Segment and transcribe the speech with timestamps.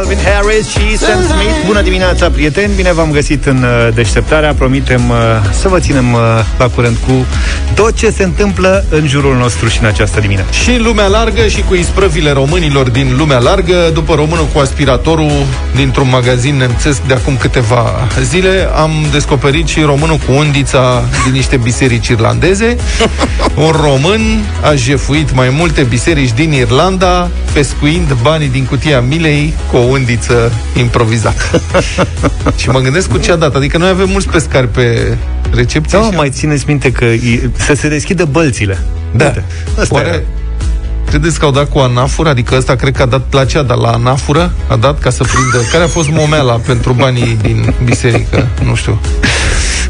[0.00, 2.72] Real Calvin Harris și Sam Smith Bună dimineața, prieteni!
[2.76, 5.16] Bine v-am găsit în uh, deșteptarea Promitem uh,
[5.60, 6.20] să vă ținem uh,
[6.58, 7.26] la curent cu
[7.74, 10.52] tot ce se întâmplă în jurul nostru și în această dimineață.
[10.52, 15.32] Și în lumea largă și cu isprăvile românilor din lumea largă, după românul cu aspiratorul
[15.76, 21.56] dintr-un magazin nemțesc de acum câteva zile, am descoperit și românul cu undița din niște
[21.56, 22.76] biserici irlandeze.
[23.54, 24.20] Un român
[24.62, 30.09] a jefuit mai multe biserici din Irlanda, pescuind banii din cutia milei cu o undiță
[30.76, 31.60] improvizată.
[32.60, 33.54] și mă gândesc cu ce a dat.
[33.54, 35.16] Adică noi avem mulți pescari pe
[35.54, 35.98] recepție.
[35.98, 38.78] Da, și mai țineți minte că e, să se deschidă bălțile.
[39.16, 39.24] Da.
[39.24, 39.44] Uite,
[39.78, 40.18] Asta Oare era.
[41.06, 42.28] credeți că au dat cu anafură?
[42.28, 43.80] Adică ăsta cred că a dat la ce a dat?
[43.80, 44.52] La anafură?
[44.66, 45.66] A dat ca să prindă...
[45.70, 48.46] Care a fost momeala pentru banii din biserică?
[48.64, 49.00] Nu știu.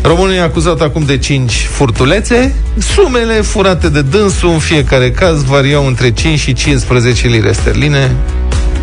[0.02, 2.55] Românul e acuzat acum de 5 furtulețe.
[2.78, 8.11] Sumele furate de dânsul în fiecare caz variau între 5 și 15 lire sterline.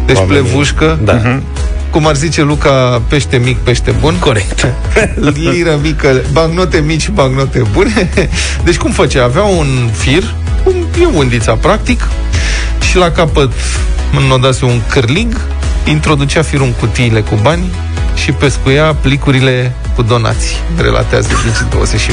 [0.08, 1.00] Deci Oamenii- plevușcă.
[1.04, 1.14] Da.
[1.14, 1.42] Mhm.
[1.90, 4.16] Cum ar zice Luca, pește mic, pește bun.
[4.20, 4.68] Corect.
[5.52, 8.10] liră mică, bancnote mici, bancnote bune.
[8.66, 9.24] Deci cum făcea?
[9.24, 10.24] Avea un fir,
[10.64, 12.08] cum e undița, practic,
[12.90, 13.52] și la capăt
[14.20, 15.42] înnodase un cârlig,
[15.86, 17.64] introducea firul în cutiile cu bani
[18.16, 22.10] și pescuia plicurile cu donații, relatează Digi24.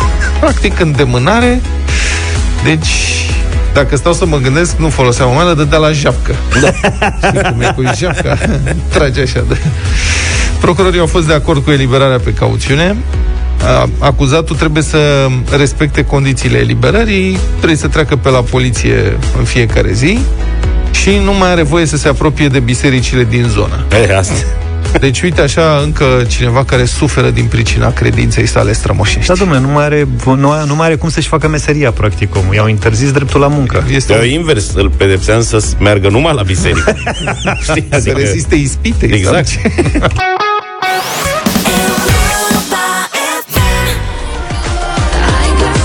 [0.40, 1.60] Practic, îndemânare,
[2.64, 2.88] deci
[3.74, 6.34] dacă stau să mă gândesc, nu foloseam o mână, dădea la japcă.
[6.60, 6.70] Da.
[7.28, 8.38] Știi cum e cu japca?
[8.94, 9.56] Trage așa de...
[10.60, 12.96] Procurorii au fost de acord cu eliberarea pe cauțiune.
[13.64, 19.92] A- Acuzatul trebuie să respecte condițiile eliberării, trebuie să treacă pe la poliție în fiecare
[19.92, 20.18] zi
[20.90, 23.84] și nu mai are voie să se apropie de bisericile din zonă.
[24.08, 24.34] E, asta.
[25.00, 29.26] Deci, uite așa, încă cineva care suferă din pricina credinței sale strămoșești.
[29.26, 32.54] Da, domnule, nu mai are, nu, nu mai are cum să-și facă meseria, practic, omul.
[32.54, 33.84] I-au interzis dreptul la muncă.
[33.90, 36.96] Este Eu invers, îl pedepseam să meargă numai la biserică.
[37.68, 37.88] Știi?
[37.90, 39.10] să reziste ispitei.
[39.10, 39.48] Exact.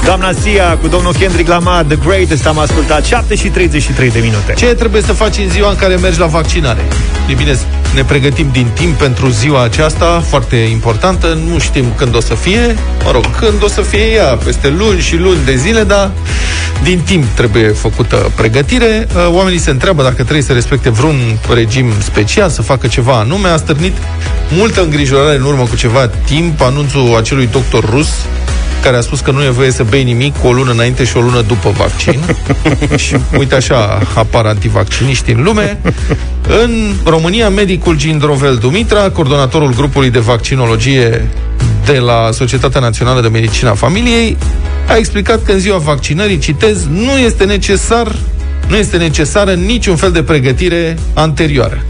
[0.07, 4.53] Doamna Sia cu domnul Kendrick Lamar, The Greatest, am ascultat 7 și 33 de minute.
[4.57, 6.81] Ce trebuie să faci în ziua în care mergi la vaccinare?
[7.29, 7.57] E bine,
[7.93, 11.37] ne pregătim din timp pentru ziua aceasta, foarte importantă.
[11.51, 14.99] Nu știm când o să fie, mă rog, când o să fie ea, peste luni
[14.99, 16.11] și luni de zile, dar
[16.83, 19.07] din timp trebuie făcută pregătire.
[19.15, 23.47] Uh, Oamenii se întreabă dacă trebuie să respecte vreun regim special, să facă ceva anume.
[23.47, 23.97] A stârnit
[24.49, 28.09] multă îngrijorare în urmă cu ceva timp anunțul acelui doctor rus
[28.87, 31.17] care a spus că nu e voie să bei nimic cu o lună înainte și
[31.17, 32.19] o lună după vaccin.
[33.05, 35.79] și uite așa apar antivacciniști în lume.
[36.63, 41.27] În România, medicul Gindrovel Dumitra, coordonatorul grupului de vaccinologie
[41.85, 44.37] de la Societatea Națională de Medicina Familiei,
[44.87, 48.15] a explicat că în ziua vaccinării, citez, nu este necesar
[48.67, 51.83] nu este necesară niciun fel de pregătire anterioară.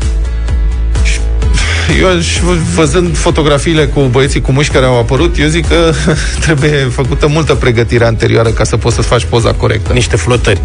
[2.01, 2.39] Eu aș,
[2.75, 5.93] văzând fotografiile cu băieții cu mușchi care au apărut, eu zic că
[6.45, 9.93] trebuie făcută multă pregătire anterioară ca să poți să faci poza corectă.
[9.93, 10.61] Niște flotări.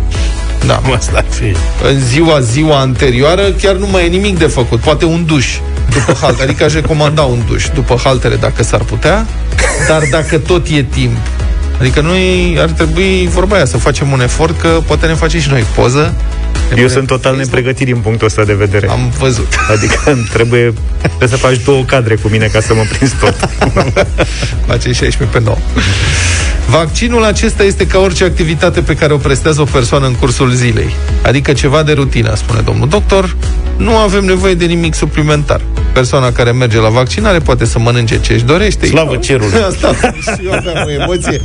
[0.67, 0.81] Da.
[0.97, 1.45] Asta ar fi.
[1.89, 4.81] În ziua, ziua anterioară, chiar nu mai e nimic de făcut.
[4.81, 5.47] Poate un duș
[5.91, 6.43] după halte.
[6.43, 9.27] Adică aș recomanda un duș după haltere dacă s-ar putea.
[9.89, 11.17] Dar dacă tot e timp,
[11.79, 15.49] Adică noi ar trebui, vorba aia, să facem un efort, că poate ne face și
[15.49, 16.15] noi poză.
[16.53, 17.47] Ne Eu punem sunt total pe Facebook.
[17.47, 18.89] nepregătit din punctul ăsta de vedere.
[18.91, 19.55] Am văzut.
[19.75, 23.35] Adică îmi trebuie, trebuie să faci două cadre cu mine ca să mă prins tot.
[24.67, 25.57] Face 16 pe 9.
[26.67, 30.95] Vaccinul acesta este ca orice activitate pe care o prestează o persoană în cursul zilei.
[31.23, 33.37] Adică ceva de rutină, spune domnul doctor.
[33.77, 35.61] Nu avem nevoie de nimic suplimentar.
[35.93, 38.87] Persoana care merge la vaccinare poate să mănânce ce își dorește.
[38.87, 39.59] Slavă cerului.
[39.71, 41.41] Asta și eu aveam o emoție.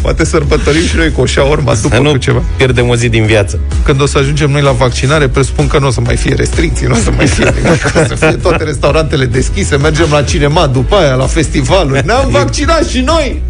[0.00, 2.42] Poate sărbătorim și noi cu o șaorma după Să nu cu ceva.
[2.56, 3.58] pierdem o zi din viață.
[3.84, 6.86] Când o să ajungem noi la vaccinare, presupun că nu o să mai fie restricții,
[6.86, 10.66] nu o să mai fie nimic, o să fie toate restaurantele deschise, mergem la cinema
[10.66, 12.02] după aia, la festivaluri.
[12.06, 13.42] Ne-am vaccinat și noi!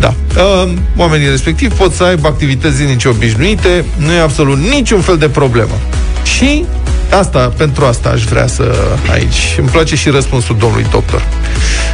[0.00, 0.14] Da.
[0.36, 5.28] Uh, oamenii respectivi pot să aibă activități zilnice obișnuite, nu e absolut niciun fel de
[5.28, 5.78] problemă.
[6.36, 6.64] Și
[7.10, 8.74] asta, pentru asta aș vrea să
[9.10, 9.56] aici.
[9.58, 11.22] Îmi place și răspunsul domnului doctor.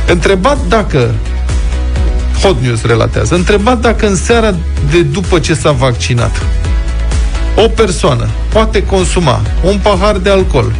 [0.06, 1.14] Întrebat dacă
[2.42, 3.34] Hot News relatează.
[3.34, 4.54] Întrebat dacă în seara
[4.90, 6.42] de după ce s-a vaccinat
[7.54, 10.72] o persoană poate consuma un pahar de alcool,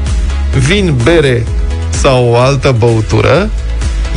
[0.58, 1.46] vin, bere
[1.90, 3.50] sau o altă băutură,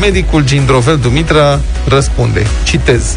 [0.02, 3.16] medicul Gindrovel Dumitra răspunde, citez,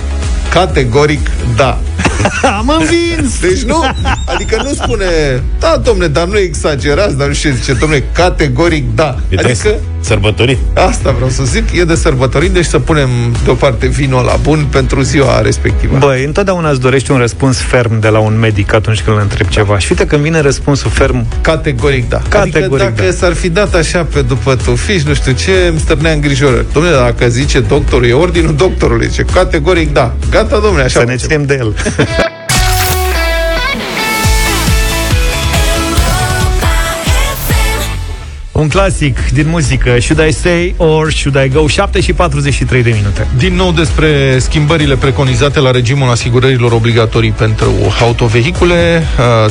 [0.50, 1.78] categoric da.
[2.58, 3.40] Am învins!
[3.40, 3.84] Deci nu,
[4.24, 8.94] adică nu spune, da, domne, dar nu exagerați, dar nu știu ce zice, domne, categoric
[8.94, 9.16] da.
[9.28, 10.58] Eu trebuie Adică Sărbătorit.
[10.74, 13.08] Asta vreau să zic, e de sărbătorit, deci să punem
[13.44, 15.98] deoparte vinul la bun pentru ziua respectivă.
[15.98, 19.50] Băi, întotdeauna îți dorești un răspuns ferm de la un medic atunci când îl întrebi
[19.50, 19.78] ceva.
[19.78, 22.22] Și uite când vine răspunsul ferm, Categoric da.
[22.28, 23.16] Categoric adică dacă da.
[23.16, 26.66] s-ar fi dat așa pe după tufiș, nu știu ce, îmi stârnea îngrijorări.
[26.72, 29.08] Domnule, dacă zice doctorul, e ordinul doctorului.
[29.08, 30.14] Zice, categoric da.
[30.30, 31.28] Gata, domnule, așa să ne facem.
[31.28, 31.74] ținem de el.
[31.96, 32.35] Yeah.
[38.58, 42.90] Un clasic din muzică Should I Stay or Should I Go 7 și 43 de
[42.90, 49.02] minute Din nou despre schimbările preconizate la regimul asigurărilor obligatorii pentru autovehicule.
[49.19, 49.50] Uh,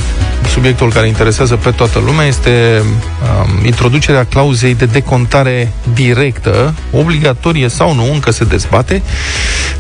[0.49, 7.95] Subiectul care interesează pe toată lumea este um, introducerea clauzei de decontare directă, obligatorie sau
[7.95, 9.01] nu, încă se dezbate.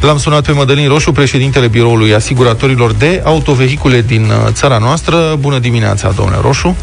[0.01, 5.35] L-am sunat pe Mădălin Roșu, președintele Biroului Asiguratorilor de Autovehicule din uh, țara noastră.
[5.39, 6.75] Bună dimineața, domnule Roșu!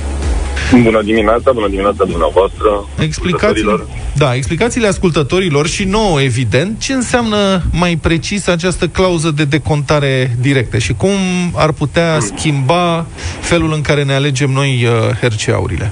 [0.83, 2.89] Bună dimineața, bună dimineața dumneavoastră.
[3.01, 3.87] Explicați ascultătorilor.
[4.17, 10.79] da, explicațiile ascultătorilor și nouă, evident, ce înseamnă mai precis această clauză de decontare directă
[10.79, 11.11] și cum
[11.56, 13.06] ar putea schimba
[13.41, 14.91] felul în care ne alegem noi uh,
[15.21, 15.91] RCA-urile.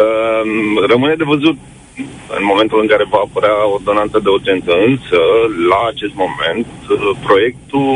[0.00, 1.56] Uh, Rămâne de văzut
[2.38, 5.18] în momentul în care va apărea ordonanța de urgență, însă,
[5.70, 6.96] la acest moment, uh,
[7.26, 7.88] proiectul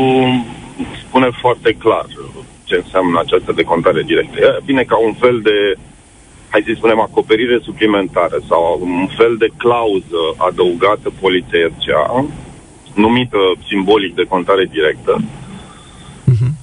[1.03, 2.05] spune foarte clar
[2.65, 4.35] ce înseamnă această decontare directă.
[4.39, 5.57] E bine ca un fel de,
[6.49, 12.25] hai să spunem, acoperire suplimentară sau un fel de clauză adăugată poliției RCA,
[12.93, 15.21] numită simbolic decontare directă,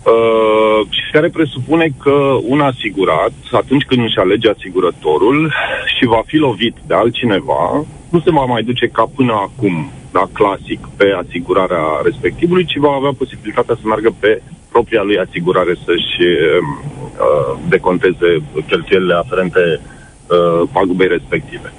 [0.04, 5.52] Uh, și care presupune că un asigurat, atunci când își alege asigurătorul
[5.96, 10.24] și va fi lovit de altcineva, nu se va mai duce ca până acum, da,
[10.32, 14.42] clasic, pe asigurarea respectivului, ci va avea posibilitatea să meargă pe
[14.72, 18.28] propria lui asigurare să-și uh, deconteze
[18.66, 21.72] cheltuielile aferente uh, pagubei respective.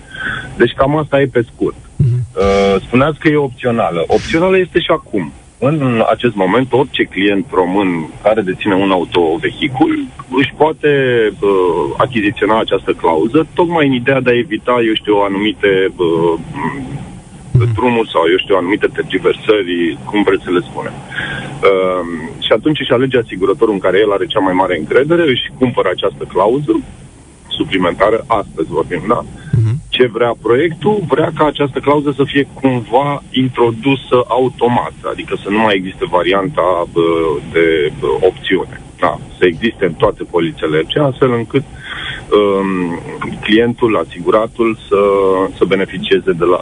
[0.57, 1.75] Deci cam asta e pe scurt.
[1.97, 4.03] Uh, spuneați că e opțională.
[4.07, 5.33] Opțională este și acum.
[5.59, 10.89] În acest moment, orice client român care deține un autovehicul își poate
[11.39, 11.49] uh,
[11.97, 16.39] achiziționa această clauză, tocmai în ideea de a evita, eu știu, anumite uh,
[17.77, 20.95] drumuri sau, eu știu, anumite tergiversări, cum vreți să le spunem.
[20.99, 22.03] Uh,
[22.45, 25.89] și atunci își alege asigurătorul în care el are cea mai mare încredere, își cumpără
[25.91, 26.73] această clauză
[27.47, 29.21] suplimentară, astăzi vorbim, da?
[29.89, 31.03] Ce vrea proiectul?
[31.07, 36.87] Vrea ca această clauză să fie cumva introdusă automat, adică să nu mai existe varianta
[36.93, 37.05] bă,
[37.51, 38.81] de bă, opțiune.
[38.99, 42.99] Da, să existe în toate polițele RCA, astfel încât um,
[43.41, 45.01] clientul, asiguratul să,
[45.57, 46.61] să beneficieze de la,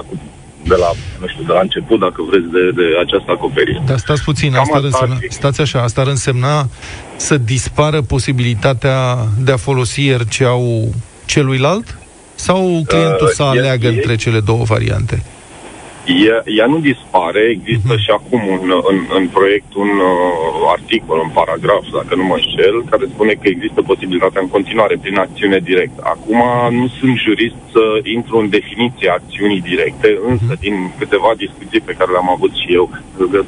[0.63, 3.81] de la, nu știu, de la început, dacă vreți, de, de această acoperire.
[3.85, 5.33] Dar stați puțin, Cam asta ar asta ar însemna, fi.
[5.33, 6.67] stați așa, asta ar însemna
[7.15, 10.89] să dispară posibilitatea de a folosi RCA-ul
[11.25, 11.97] celuilalt?
[12.35, 15.23] Sau clientul Uh, să e- aleagă e- între cele două variante?
[16.05, 18.01] Ea, ea nu dispare, există Mhm.
[18.03, 22.75] și acum un, în, în proiect un uh, articol, un paragraf, dacă nu mă înșel,
[22.89, 26.01] care spune că există posibilitatea în continuare prin acțiune directă.
[26.15, 26.41] Acum
[26.79, 32.11] nu sunt jurist să intru în definiția acțiunii directe, însă din câteva discuții pe care
[32.11, 32.85] le-am avut și eu,
[33.17, 33.39] pentru că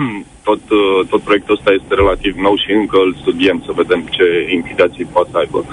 [0.48, 4.26] tot, uh, tot proiectul ăsta este relativ nou și încă îl studiem să vedem ce
[4.58, 5.64] implicații poate să aibă.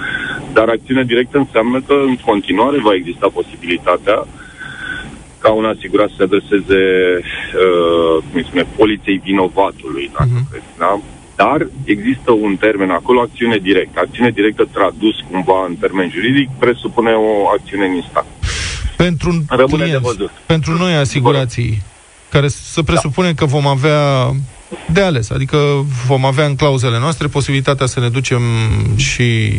[0.53, 4.17] Dar acțiune directă înseamnă că în continuare va exista posibilitatea
[5.41, 6.79] ca un asigurat să se adreseze,
[7.21, 10.39] uh, cum îi spune, poliției vinovatului, dacă Mhm.
[10.43, 10.49] uh-huh.
[10.49, 10.99] vreți, da?
[11.35, 13.99] Dar există un termen acolo, acțiune directă.
[13.99, 18.25] Acțiune directă tradus cumva în termen juridic presupune o acțiune în instant.
[18.97, 20.31] Pentru un Rămâne de client, văzut.
[20.45, 21.81] pentru noi asigurații,
[22.29, 24.29] care să presupune că vom avea
[24.93, 25.57] de ales, adică
[26.07, 28.41] vom avea în clauzele noastre posibilitatea să ne ducem
[28.95, 29.51] și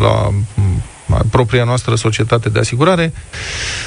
[0.00, 0.82] la m,
[1.30, 3.12] propria noastră societate de asigurare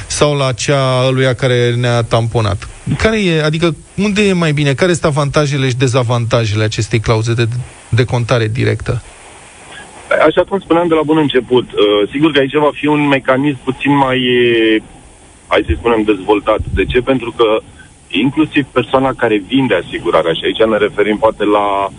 [0.08, 2.70] sau la cea lui care ne-a tamponat.
[2.98, 4.74] Care e, adică unde e mai bine?
[4.74, 7.48] Care sunt avantajele și dezavantajele acestei clauze de
[7.90, 9.02] decontare directă?
[10.26, 13.58] Așa cum spuneam de la bun început, uh, sigur că aici va fi un mecanism
[13.64, 14.82] puțin mai, eh,
[15.48, 16.60] hai să spunem, dezvoltat.
[16.74, 17.02] De ce?
[17.02, 17.60] Pentru că
[18.08, 21.90] inclusiv persoana care vinde asigurarea, și aici ne referim poate la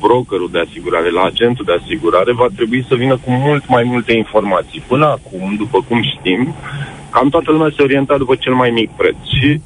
[0.00, 4.12] brokerul de asigurare, la agentul de asigurare, va trebui să vină cu mult mai multe
[4.12, 4.82] informații.
[4.86, 6.54] Până acum, după cum știm,
[7.10, 9.16] cam toată lumea se orienta după cel mai mic preț.
[9.38, 9.60] Și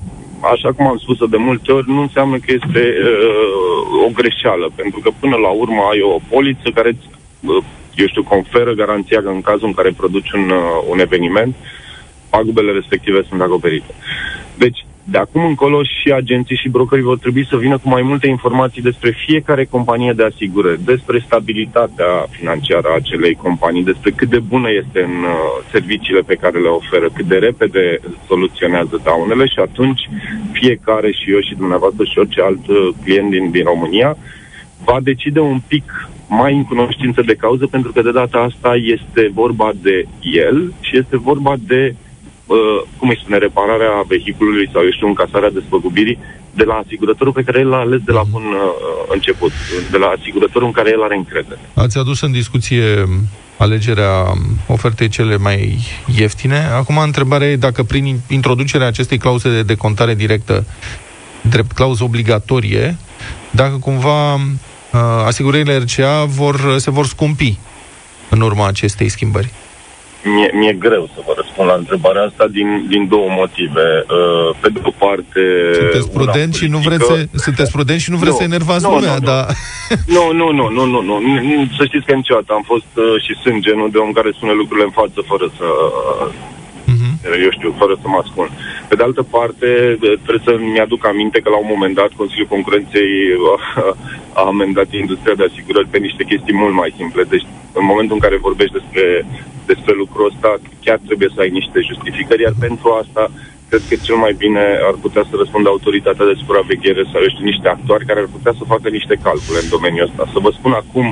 [0.53, 5.01] așa cum am spus de multe ori, nu înseamnă că este uh, o greșeală, pentru
[5.01, 7.07] că până la urmă ai o poliță care îți,
[7.41, 7.65] uh,
[7.95, 11.55] eu știu, conferă garanția că în cazul în care produci un, uh, un eveniment,
[12.31, 13.95] pagubele respective sunt acoperite.
[14.59, 18.27] Deci, de acum încolo și agenții și brokerii vor trebui să vină cu mai multe
[18.27, 24.39] informații despre fiecare companie de asigurări, despre stabilitatea financiară a acelei companii, despre cât de
[24.39, 29.59] bună este în uh, serviciile pe care le oferă, cât de repede soluționează daunele și
[29.59, 30.01] atunci
[30.53, 34.17] fiecare și eu și dumneavoastră și orice alt uh, client din, din România
[34.85, 39.31] va decide un pic mai în cunoștință de cauză, pentru că de data asta este
[39.35, 42.04] vorba de el și este vorba de uh,
[42.99, 46.19] cum îi spune, repararea vehiculului sau, eu știu, încasarea despăgubirii
[46.55, 49.53] de la asigurătorul pe care el l-a ales de la bun uh, început,
[49.91, 51.61] de la asigurătorul în care el are încredere.
[51.75, 53.09] Ați adus în discuție
[53.57, 54.33] alegerea
[54.67, 55.79] ofertei cele mai
[56.17, 56.59] ieftine.
[56.59, 60.65] Acum, întrebarea e dacă prin introducerea acestei clauze de decontare directă,
[61.41, 62.97] drept clauză obligatorie,
[63.51, 64.41] dacă cumva uh,
[65.27, 67.59] asigurările RCA vor, se vor scumpi
[68.31, 69.53] în urma acestei schimbări.
[70.25, 73.87] Mi-e, mi-e greu să vă răspund la întrebarea asta din, din două motive.
[74.19, 75.43] Uh, pe de o parte...
[75.75, 77.17] Sunteți prudent și nu vreți să,
[77.47, 79.47] sunteți prudent și nu vreți no, să enervați no, lumea, no, dar...
[80.17, 81.15] Nu, nu, nu, nu, nu, nu.
[81.79, 84.87] Să știți că niciodată am fost uh, și sunt genul de om care spune lucrurile
[84.87, 85.67] în față fără să...
[87.25, 88.51] Uh, eu știu, fără să mă ascund.
[88.89, 89.69] Pe de altă parte,
[90.25, 93.11] trebuie să-mi aduc aminte că la un moment dat Consiliul Concurenței
[94.41, 97.23] a amendat industria de asigurări pe niște chestii mult mai simple.
[97.35, 97.47] Deci,
[97.79, 99.27] în momentul în care vorbești despre
[99.67, 100.51] despre lucrul ăsta,
[100.85, 103.31] chiar trebuie să ai niște justificări, iar pentru asta
[103.69, 107.45] cred că cel mai bine ar putea să răspundă autoritatea de supraveghere sau eu știu,
[107.45, 110.31] niște actori care ar putea să facă niște calcule în domeniul ăsta.
[110.33, 111.07] Să vă spun acum,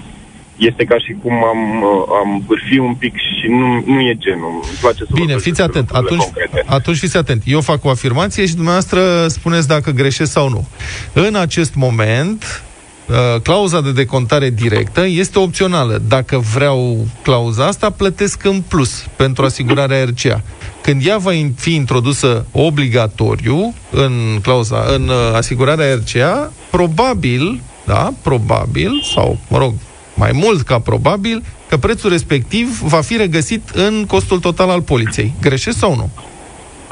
[0.57, 1.85] este ca și cum am,
[2.23, 4.51] am bârfi un pic și nu, nu e genul.
[4.53, 5.91] Îmi place să Bine, fiți atent.
[5.91, 6.25] Atunci,
[6.67, 7.43] atunci fiți atent.
[7.47, 10.69] Eu fac o afirmație și dumneavoastră spuneți dacă greșesc sau nu.
[11.13, 12.63] În acest moment,
[13.09, 16.03] Uh, clauza de decontare directă este opțională.
[16.09, 20.43] Dacă vreau clauza asta, plătesc în plus pentru asigurarea RCA.
[20.83, 28.91] Când ea va fi introdusă obligatoriu în clauza, în uh, asigurarea RCA, probabil, da, probabil,
[29.15, 29.75] sau, mă rog,
[30.15, 35.35] mai mult ca probabil, că prețul respectiv va fi regăsit în costul total al poliției.
[35.41, 36.11] Greșesc sau nu?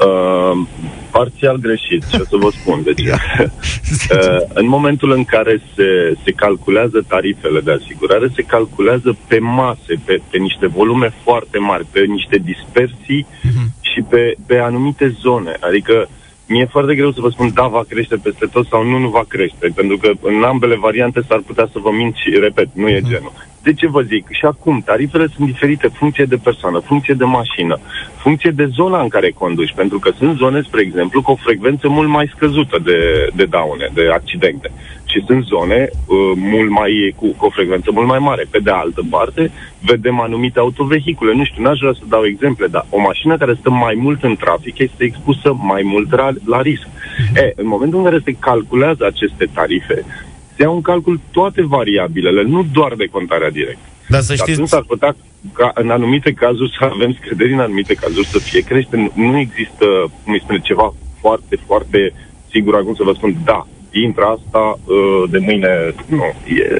[0.05, 0.67] Uh,
[1.11, 3.11] parțial greșit, și o să vă spun de ce.
[3.15, 9.93] uh, în momentul în care se, se calculează tarifele de asigurare, se calculează pe mase,
[10.05, 13.67] pe, pe niște volume foarte mari, pe niște dispersii uh-huh.
[13.81, 15.57] și pe, pe anumite zone.
[15.59, 16.09] Adică
[16.51, 19.23] mi-e foarte greu să vă spun da, va crește peste tot sau nu, nu va
[19.27, 22.99] crește, pentru că în ambele variante s-ar putea să vă mint și, repet, nu e
[22.99, 23.09] uh-huh.
[23.11, 23.33] genul.
[23.63, 24.27] De ce vă zic?
[24.31, 27.79] Și acum, tarifele sunt diferite funcție de persoană, funcție de mașină,
[28.17, 31.89] funcție de zona în care conduci, pentru că sunt zone, spre exemplu, cu o frecvență
[31.89, 34.71] mult mai scăzută de, de daune, de accidente.
[35.05, 38.45] Și sunt zone uh, mult mai, cu, cu o frecvență mult mai mare.
[38.49, 41.33] Pe de altă parte, vedem anumite autovehicule.
[41.33, 44.35] Nu știu, n-aș vrea să dau exemple, dar o mașină care stă mai mult în
[44.35, 46.87] trafic este expusă mai mult la, la risc.
[47.35, 50.30] E, în momentul în care se calculează aceste tarife, se
[50.61, 53.85] iau în calcul toate variabilele, nu doar de contarea directă.
[54.07, 54.61] Dar să știți...
[54.65, 55.15] s-ar putea
[55.53, 59.11] ca în anumite cazuri să avem scăderi, în anumite cazuri să fie crește.
[59.15, 59.85] Nu există,
[60.23, 62.13] cum îi spune, ceva foarte, foarte
[62.49, 65.93] sigur acum să vă spun, da, intră asta uh, de mâine.
[66.07, 66.23] Nu,
[66.55, 66.79] e,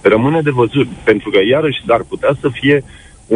[0.00, 2.84] rămâne de văzut, pentru că iarăși ar putea să fie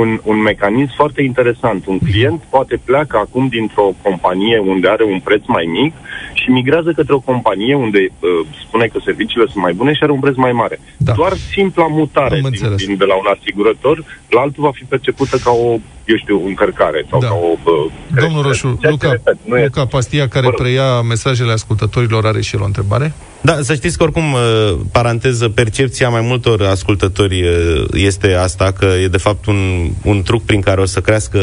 [0.01, 1.87] un, un mecanism foarte interesant.
[1.87, 5.93] Un client poate pleacă acum dintr-o companie unde are un preț mai mic
[6.33, 10.13] și migrează către o companie unde uh, spune că serviciile sunt mai bune și are
[10.13, 10.81] un preț mai mare.
[10.97, 11.13] Da.
[11.13, 15.51] Doar simpla mutare din, din, de la un asigurător la altul va fi percepută ca
[15.51, 17.27] o, eu știu, încărcare sau da.
[17.27, 17.47] ca o...
[17.47, 19.87] Uh, Domnul Roșu, Luca, repet, nu Luca e...
[19.87, 23.13] Pastia, care Bă, preia mesajele ascultătorilor, are și el o întrebare?
[23.45, 28.85] Da, să știți că oricum, uh, paranteză, percepția mai multor ascultători uh, este asta, că
[28.85, 31.41] e de fapt un, un truc prin care o să crească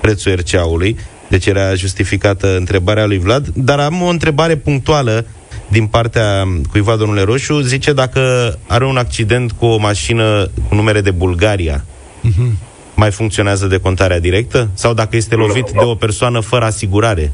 [0.00, 0.96] prețul RCA-ului
[1.28, 5.26] deci era justificată întrebarea lui Vlad, dar am o întrebare punctuală
[5.68, 11.00] din partea cuiva, domnule Roșu, zice dacă are un accident cu o mașină cu numere
[11.00, 11.84] de Bulgaria,
[12.24, 12.52] uh-huh.
[12.94, 14.68] mai funcționează decontarea directă?
[14.74, 15.80] Sau dacă este lovit no, no.
[15.80, 17.32] de o persoană fără asigurare?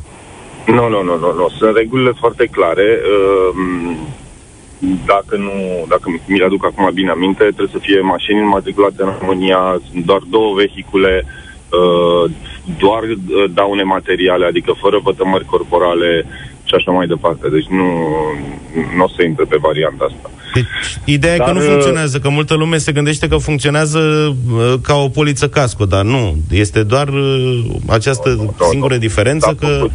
[0.70, 1.48] Nu, nu, nu, nu, nu.
[1.58, 2.88] Sunt regulile foarte clare.
[3.12, 3.98] Ehm,
[5.06, 9.80] dacă nu, dacă mi-l aduc acum bine aminte, trebuie să fie mașini înmatriculate în România,
[9.90, 12.30] sunt doar două vehicule, uh,
[12.78, 16.26] doar uh, daune materiale, adică fără vătămări corporale
[16.64, 17.48] și așa mai departe.
[17.48, 17.88] Deci nu,
[18.96, 20.30] nu o să intre pe varianta asta.
[20.54, 20.64] Deci,
[21.04, 24.74] ideea dar, e că nu uh, funcționează, că multă lume se gândește că funcționează uh,
[24.82, 26.36] ca o poliță casco, dar nu.
[26.50, 27.08] Este doar
[27.88, 29.66] această no, no, singură no, diferență s-a că...
[29.66, 29.90] Făcut,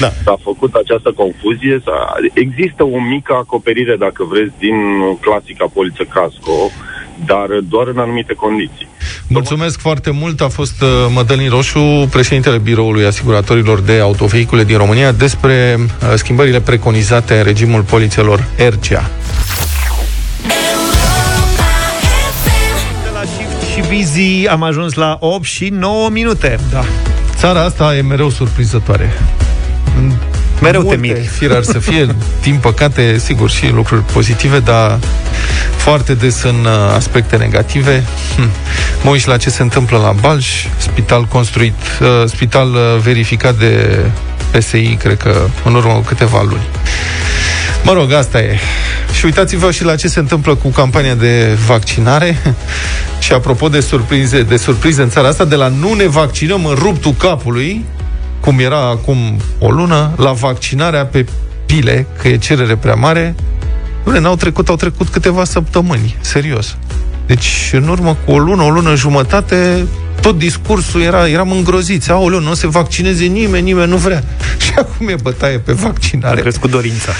[0.00, 0.10] da.
[0.24, 1.80] S-a făcut această confuzie.
[1.84, 4.76] S-a, există o mică acoperire, dacă vreți, din
[5.20, 6.56] clasica poliță casco,
[7.26, 8.88] dar doar în anumite condiții.
[9.28, 10.40] Mulțumesc foarte mult.
[10.40, 16.60] A fost uh, Mădălin Roșu, președintele Biroului Asiguratorilor de Autovehicule din România, despre uh, schimbările
[16.60, 19.10] preconizate în regimul polițelor RCA.
[23.02, 26.58] De la Shift și Busy am ajuns la 8 și 9 minute.
[26.72, 26.84] Da.
[27.34, 29.12] Țara asta e mereu surprinzătoare.
[30.60, 31.26] Mereu te Multe miri.
[31.26, 32.06] fir ar să fie,
[32.42, 34.98] din păcate, sigur, și lucruri pozitive, dar
[35.76, 38.04] foarte des în uh, aspecte negative.
[38.36, 38.50] Hm.
[39.02, 43.58] Mă uit și la ce se întâmplă la Balș, spital construit, uh, spital uh, verificat
[43.58, 43.98] de
[44.50, 46.66] PSI, cred că în urmă cu câteva luni.
[47.82, 48.58] Mă rog, asta e.
[49.18, 52.36] Și uitați-vă și la ce se întâmplă cu campania de vaccinare.
[53.24, 56.74] și apropo de surprize, de surprize în țara asta, de la nu ne vaccinăm în
[56.74, 57.84] ruptul capului,
[58.40, 59.18] cum era acum
[59.58, 61.26] o lună, la vaccinarea pe
[61.66, 63.34] pile, că e cerere prea mare,
[64.04, 66.76] nu n-au trecut, au trecut câteva săptămâni, serios.
[67.26, 69.86] Deci, în urmă cu o lună, o lună jumătate,
[70.20, 72.10] tot discursul era, eram îngroziți.
[72.10, 74.24] Aoleu, nu o se vaccineze nimeni, nimeni nu vrea.
[74.64, 76.40] Și acum e bătaie pe A vaccinare.
[76.40, 77.12] crescut dorința.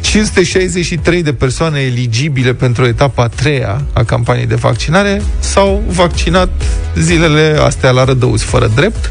[0.00, 6.48] 563 de persoane eligibile pentru etapa a treia a campaniei de vaccinare s-au vaccinat
[6.96, 9.10] zilele astea la Rădăuți, fără drept.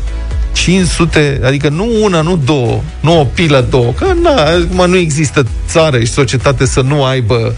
[0.54, 5.46] 500, adică nu una, nu două, nu o pilă, două, că na, acum nu există
[5.68, 7.54] țară și societate să nu aibă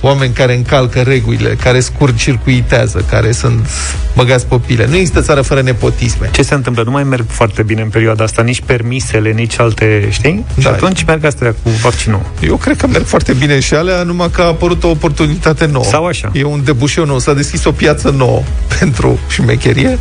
[0.00, 3.68] oameni care încalcă regulile, care scurt-circuitează, care sunt
[4.16, 4.86] băgați pe pile.
[4.86, 6.30] Nu există țară fără nepotisme.
[6.32, 6.82] Ce se întâmplă?
[6.82, 10.44] Nu mai merg foarte bine în perioada asta, nici permisele, nici alte, știi?
[10.58, 10.70] Și Da.
[10.70, 12.22] atunci merg astea cu vaccinul.
[12.46, 15.84] Eu cred că merg foarte bine și alea, numai că a apărut o oportunitate nouă.
[15.84, 16.30] Sau așa.
[16.34, 18.42] E un debușeu nou, s-a deschis o piață nouă
[18.78, 19.98] pentru șmecherie.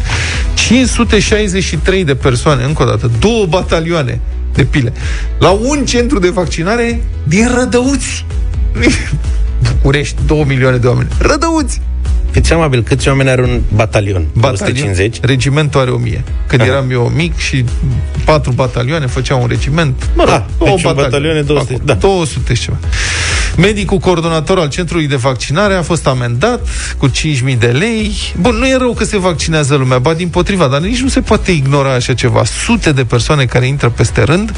[0.56, 2.32] 563 de persoane,
[2.66, 4.20] încă o dată, două batalioane
[4.54, 4.94] de pile,
[5.40, 8.25] la un centru de vaccinare din Rădăuți.
[9.74, 11.08] București, 2 milioane de oameni.
[11.20, 11.82] Rădăuți!
[12.32, 14.25] Fiți amabil, câți oameni are un batalion?
[14.34, 15.20] Batalion, 150?
[15.22, 16.24] Regimentul are 1000.
[16.48, 16.70] Când Aha.
[16.72, 17.66] eram eu mic și
[18.25, 21.02] patru batalioane făceau un regiment, mă rog, Ah, două deci un batalioane.
[21.10, 21.94] batalion e 200, Acum, da.
[21.94, 22.78] 200 și ceva.
[23.58, 26.68] Medicul coordonator al centrului de vaccinare a fost amendat
[26.98, 28.14] cu 5.000 de lei.
[28.40, 31.22] Bun, nu e rău că se vaccinează lumea, ba din potriva, dar nici nu se
[31.22, 32.44] poate ignora așa ceva.
[32.44, 34.54] Sute de persoane care intră peste rând,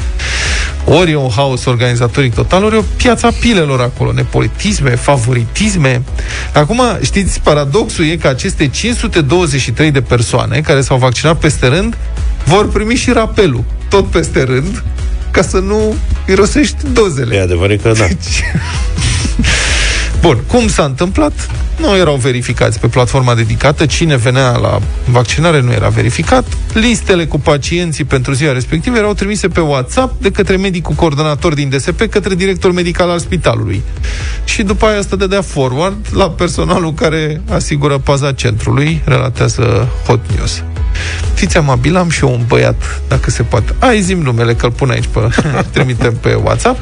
[0.84, 6.02] ori e un haos organizatoric total, ori e o piața pilelor acolo, nepolitisme, favoritisme.
[6.52, 11.96] Acum, știți, paradoxul e că aceste 523 de persoane care s-au vaccinat peste rând
[12.44, 14.82] vor primi și rapelul, tot peste rând,
[15.36, 15.94] ca să nu
[16.26, 17.36] irosești dozele.
[17.36, 18.06] E adevărat că da.
[18.06, 18.42] Deci...
[20.20, 21.32] Bun, cum s-a întâmplat?
[21.76, 26.44] Nu erau verificați pe platforma dedicată, cine venea la vaccinare nu era verificat.
[26.72, 31.68] Listele cu pacienții pentru ziua respectivă erau trimise pe WhatsApp de către medicul coordonator din
[31.68, 33.82] DSP către director medical al spitalului.
[34.44, 40.62] Și după aia asta dădea forward la personalul care asigură paza centrului, relatează Hot News.
[41.34, 43.74] Fiți amabil, am și eu un băiat, dacă se poate.
[43.78, 45.20] Ai zim numele, că-l pun aici pe...
[45.72, 46.78] trimitem pe WhatsApp.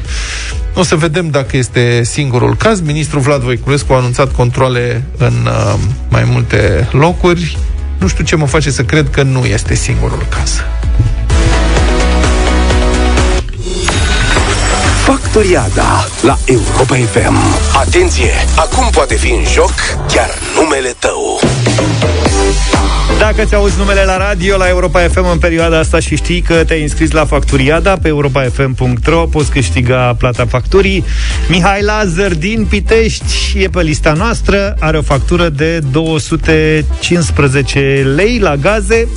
[0.73, 2.81] O să vedem dacă este singurul caz.
[2.81, 5.73] Ministrul Vlad Voiculescu a anunțat controle în uh,
[6.09, 7.57] mai multe locuri.
[7.97, 10.61] Nu știu ce mă face să cred că nu este singurul caz.
[15.05, 17.37] Factoriada la Europa FM.
[17.75, 18.31] Atenție!
[18.55, 19.73] Acum poate fi în joc
[20.07, 21.39] chiar numele tău.
[23.19, 26.81] Dacă ți-auzi numele la radio, la Europa FM în perioada asta și știi că te-ai
[26.81, 31.05] înscris la Facturiada pe europafm.ro, poți câștiga plata facturii.
[31.49, 38.55] Mihai Lazar din Pitești e pe lista noastră, are o factură de 215 lei la
[38.55, 39.07] gaze.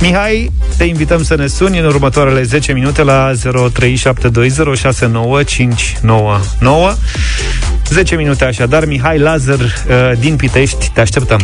[0.00, 3.36] Mihai, te invităm să ne suni în următoarele 10 minute la 0372069599.
[7.88, 11.40] 10 minute așadar, Mihai Lazar uh, din Pitești, te așteptăm.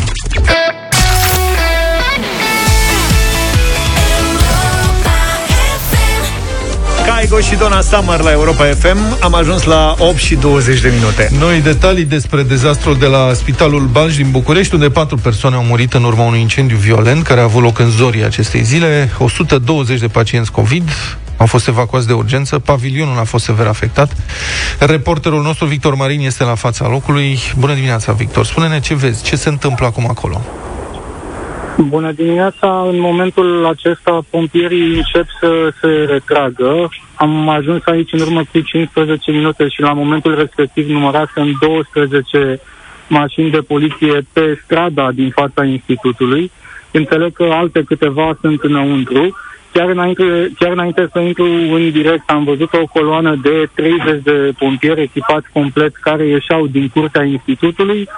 [7.28, 11.30] Caigo și Donna Summer la Europa FM Am ajuns la 8 și 20 de minute
[11.38, 15.92] Noi detalii despre dezastrul de la Spitalul Banj din București, unde patru persoane au murit
[15.92, 19.10] în urma unui incendiu violent care a avut loc în zorii acestei zile.
[19.18, 20.90] 120 de pacienți COVID
[21.36, 24.12] au fost evacuați de urgență, pavilionul a fost sever afectat.
[24.78, 27.38] Reporterul nostru, Victor Marin, este la fața locului.
[27.58, 28.46] Bună dimineața, Victor.
[28.46, 30.40] Spune-ne ce vezi, ce se întâmplă acum acolo?
[31.78, 32.86] Bună dimineața!
[32.90, 36.88] În momentul acesta pompierii încep să se retragă.
[37.14, 42.60] Am ajuns aici în urmă cu 15 minute și la momentul respectiv numărasem 12
[43.08, 46.50] mașini de poliție pe strada din fața institutului.
[46.90, 49.36] Înțeleg că alte câteva sunt înăuntru.
[49.72, 54.52] Chiar înainte, chiar înainte să intru în direct am văzut o coloană de 30 de
[54.58, 58.08] pompieri echipați complet care ieșeau din curtea institutului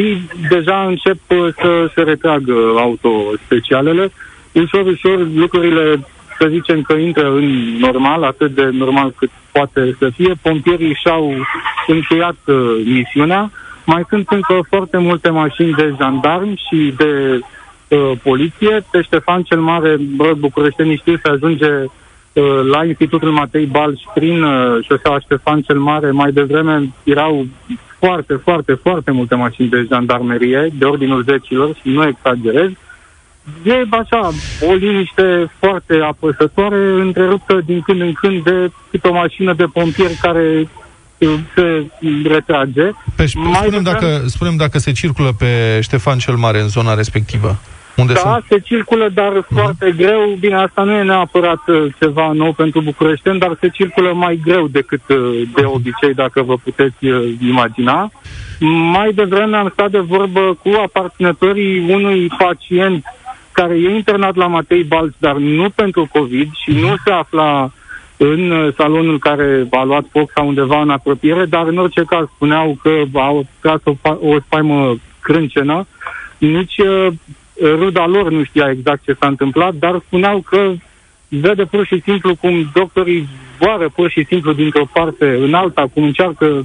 [0.00, 4.10] și și deja încep uh, să se retragă autospecialele.
[4.52, 6.06] Ușor, ușor lucrurile,
[6.38, 10.32] să zicem că intră în normal, atât de normal cât poate să fie.
[10.42, 11.34] Pompierii și-au
[11.86, 13.50] încheiat uh, misiunea.
[13.84, 17.38] Mai sunt încă foarte multe mașini de jandarmi și de
[17.88, 18.84] uh, poliție.
[18.90, 24.42] Pe Ștefan cel Mare, bă, bucureștenii știu, se ajunge uh, la Institutul Matei Balș prin
[24.42, 26.10] uh, șoseaua Ștefan cel Mare.
[26.10, 27.46] Mai devreme erau
[28.00, 32.70] foarte, foarte, foarte multe mașini de jandarmerie, de ordinul zecilor și nu exagerez.
[33.62, 34.30] E așa,
[34.68, 40.18] o liniște foarte apăsătoare, întreruptă din când în când de câte o mașină de pompieri
[40.20, 40.68] care
[41.18, 41.86] uh, se
[42.24, 42.90] retrage.
[43.16, 47.58] Pe, spunem, dacă, spunem dacă se circulă pe Ștefan cel Mare în zona respectivă.
[48.00, 48.44] Unde da, sunt?
[48.48, 49.48] se circulă, dar uh-huh.
[49.54, 50.36] foarte greu.
[50.38, 54.66] Bine, asta nu e neapărat uh, ceva nou pentru bucureșteni, dar se circulă mai greu
[54.66, 58.10] decât uh, de obicei, dacă vă puteți uh, imagina.
[58.92, 63.04] Mai devreme am stat de vorbă cu aparținătorii unui pacient
[63.52, 67.70] care e internat la Matei Balț, dar nu pentru COVID și nu se afla
[68.16, 72.78] în salonul care a luat foc sau undeva în apropiere, dar în orice caz spuneau
[72.82, 75.86] că au tras o, o spaimă crâncenă.
[76.38, 76.80] Nici
[77.60, 80.72] ruda lor nu știa exact ce s-a întâmplat, dar spuneau că
[81.28, 86.02] vede pur și simplu cum doctorii zboară pur și simplu dintr-o parte în alta, cum
[86.02, 86.62] încearcă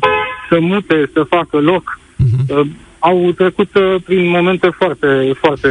[0.49, 1.99] să mute, să facă loc.
[1.99, 2.55] Uh-huh.
[2.58, 2.67] Uh,
[2.99, 5.67] au trecut uh, prin momente foarte, foarte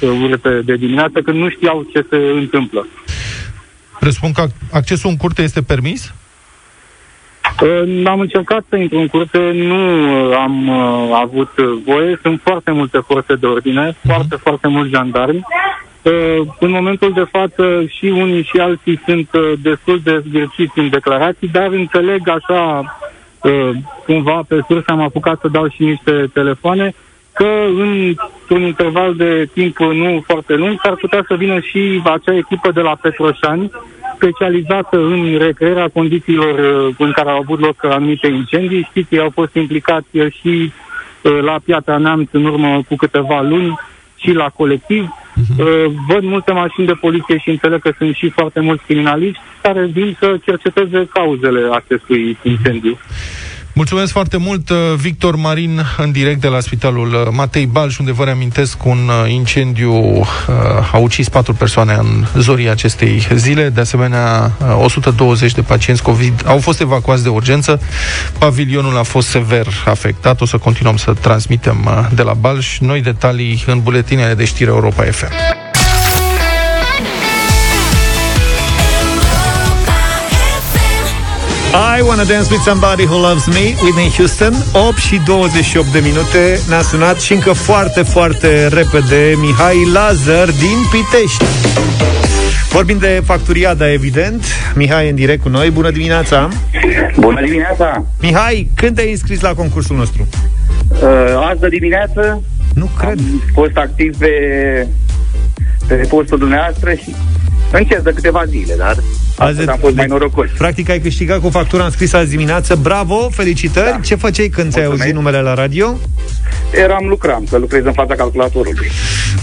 [0.00, 2.86] uh, urâte de dimineață, când nu știau ce se întâmplă.
[4.00, 6.14] Presupun că accesul în curte este permis?
[8.04, 9.74] Am încercat să intru în curte, nu
[10.34, 11.50] am uh, avut
[11.84, 12.18] voie.
[12.22, 14.02] Sunt foarte multe forțe de ordine, uh-huh.
[14.02, 15.46] foarte, foarte mulți jandarmi.
[16.02, 20.88] Uh, în momentul de față și unii și alții sunt uh, destul de zgârciți în
[20.88, 22.96] declarații, dar înțeleg așa
[23.42, 23.70] uh,
[24.06, 26.94] cumva pe sursă am apucat să dau și niște telefoane
[27.32, 32.70] că într-un interval de timp nu foarte lung s-ar putea să vină și acea echipă
[32.70, 33.70] de la Petroșani
[34.16, 38.86] specializată în recrearea condițiilor uh, în care au avut loc anumite incendii.
[38.90, 40.08] Știți, ei au fost implicați
[40.40, 40.72] și
[41.22, 43.78] uh, la Piatra Neamț în urmă cu câteva luni
[44.16, 45.08] și la colectiv.
[45.08, 45.84] Uh-huh.
[46.08, 50.16] Văd multe mașini de poliție și înțeleg că sunt și foarte mulți criminaliști care vin
[50.18, 52.98] să cerceteze cauzele acestui incendiu.
[53.76, 58.12] Mulțumesc foarte mult, uh, Victor Marin, în direct de la Spitalul uh, Matei Balș, unde
[58.12, 59.92] vă reamintesc un uh, incendiu
[60.92, 63.68] a ucis patru persoane în zorii acestei zile.
[63.68, 67.80] De asemenea, 120 de pacienți COVID au fost evacuați de urgență.
[68.38, 70.40] Pavilionul a fost sever afectat.
[70.40, 75.02] O să continuăm să transmitem de la Balș noi detalii în buletinele de știri Europa
[75.02, 75.65] FM.
[81.76, 86.58] I Wanna Dance With Somebody Who Loves Me, Whitney Houston, 8 și 28 de minute,
[86.68, 91.44] ne-a sunat și încă foarte, foarte repede Mihai Lazar din Pitești.
[92.70, 94.44] Vorbim de facturiada, evident.
[94.74, 95.70] Mihai în direct cu noi.
[95.70, 96.48] Bună dimineața!
[97.18, 98.04] Bună dimineața!
[98.20, 100.26] Mihai, când te-ai înscris la concursul nostru?
[100.90, 102.42] Uh, azi de dimineață.
[102.74, 103.18] Nu cred.
[103.18, 104.30] Am fost activ pe,
[105.86, 107.14] pe postul dumneavoastră și
[107.72, 108.96] Încerc de câteva zile, dar
[109.36, 110.48] Azi am fost mai norocos.
[110.58, 112.74] Practic ai câștigat cu factura înscrisă azi dimineață.
[112.74, 113.90] Bravo, felicitări!
[113.90, 114.00] Da.
[114.04, 115.98] Ce făceai când ți-ai auzit numele la radio?
[116.72, 118.90] Eram, lucram, că lucrez în fața calculatorului.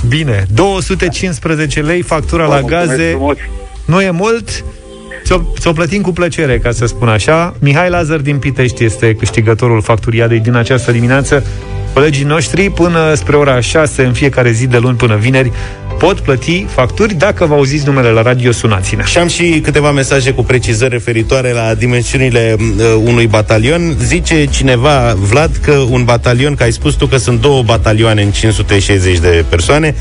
[0.07, 3.09] Bine, 215 lei, factura Bă, la gaze.
[3.09, 3.37] Frumos.
[3.85, 4.63] Nu e mult,
[5.23, 7.55] Ți-o, ți-o plătim cu plăcere, ca să spun așa.
[7.59, 11.43] Mihai Lazar din Pitești este câștigătorul facturiadei din această dimineață.
[11.93, 15.51] Colegii noștri, până spre ora 6 în fiecare zi de luni până vineri,
[15.99, 17.13] pot plăti facturi.
[17.13, 19.03] Dacă vă auziți numele la radio, sunați-ne.
[19.03, 23.95] Și am și câteva mesaje cu precizări referitoare la dimensiunile uh, unui batalion.
[24.03, 28.31] Zice cineva, Vlad, că un batalion, că ai spus tu că sunt două batalioane în
[28.31, 29.95] 560 de persoane,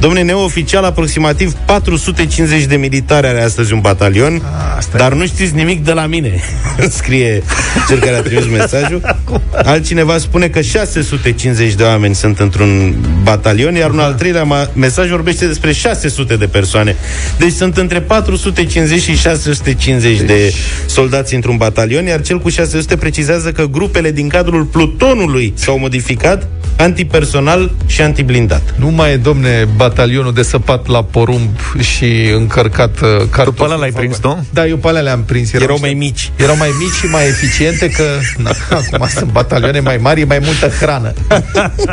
[0.00, 4.42] Domne, neoficial, aproximativ 450 de militari are astăzi un batalion,
[4.76, 5.14] Asta dar e.
[5.14, 6.40] nu știți nimic de la mine,
[6.98, 7.42] scrie
[7.88, 9.16] cel care a trimis mesajul.
[9.52, 15.10] Altcineva spune că 650 de oameni sunt într-un batalion, iar un al treilea ma- mesaj
[15.10, 16.96] vorbește despre 600 de persoane.
[17.38, 20.26] Deci sunt între 450 și 650 deci...
[20.26, 20.54] de
[20.86, 26.48] soldați într-un batalion, iar cel cu 600 precizează că grupele din cadrul plutonului s-au modificat
[26.76, 28.74] antipersonal și antiblindat.
[28.78, 31.48] Nu mai e, domne, batalionul de săpat la porumb
[31.80, 33.54] și încărcat uh, carton.
[33.54, 34.44] Pe ăla l-ai prins, nu?
[34.50, 35.52] Da, eu pe alea le-am prins.
[35.52, 36.32] Erau, erau mai mici.
[36.36, 38.04] Erau mai mici și mai eficiente că
[38.36, 38.50] na,
[38.92, 41.12] acum sunt batalioane mai mari, e mai multă hrană.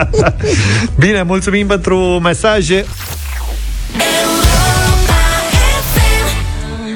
[1.03, 2.85] Bine, mulțumim pentru mesaje.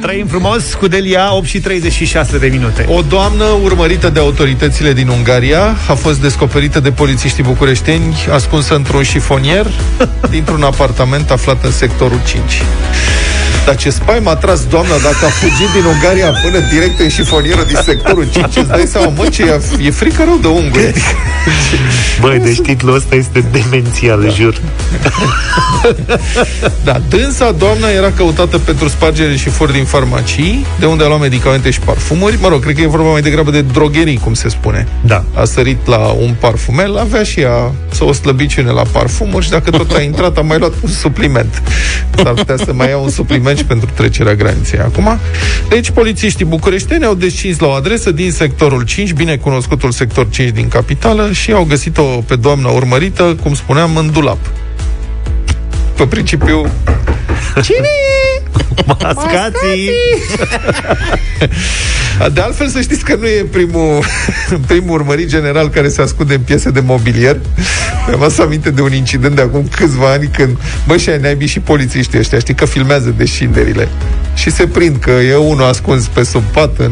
[0.02, 2.86] Trăim frumos cu Delia, 8 și 36 de minute.
[2.88, 9.04] O doamnă urmărită de autoritățile din Ungaria a fost descoperită de polițiștii bucureșteni ascunsă într-un
[9.04, 9.66] șifonier
[10.30, 12.42] dintr-un apartament aflat în sectorul 5.
[13.70, 17.64] Dar ce spaimă a tras doamna dacă a fugit din Ungaria până direct în șifonieră
[17.64, 20.94] din sectorul 5, îți dai seama, mă, ce e, e frică rău de unguri.
[22.22, 24.30] Băi, deci titlul ăsta este demențial, da.
[24.30, 24.62] jur.
[26.84, 31.20] Da, dânsa, doamna, era căutată pentru spargere și furi din farmacii, de unde a luat
[31.20, 32.38] medicamente și parfumuri.
[32.42, 34.88] Mă rog, cred că e vorba mai degrabă de drogherii, cum se spune.
[35.02, 35.24] Da.
[35.34, 39.70] A sărit la un parfumel, avea și ea să o slăbiciune la parfumuri și dacă
[39.70, 41.62] tot a intrat, a mai luat un supliment.
[42.24, 45.20] S-ar putea să mai ia un supliment și pentru trecerea graniței acum.
[45.70, 50.50] Deci, polițiștii bucureșteni au descins la o adresă din sectorul 5, bine cunoscutul sector 5
[50.50, 54.40] din capitală, și au găsit-o pe doamna urmărită, cum spuneam, în dulap.
[55.96, 56.72] Pe principiu...
[57.64, 58.39] Cine e?
[58.86, 59.90] Mascații!
[62.34, 64.04] De altfel, să știți că nu e primul,
[64.68, 67.38] primul urmărit general care se ascunde în piese de mobilier.
[68.08, 70.58] Mi-am adus aminte de un incident de acum câțiva ani când,
[70.88, 73.88] bă, și ai naibii și polițiștii ăștia, știi că filmează descinderile.
[74.40, 76.92] Și se prind că e unul ascuns pe sub pat în...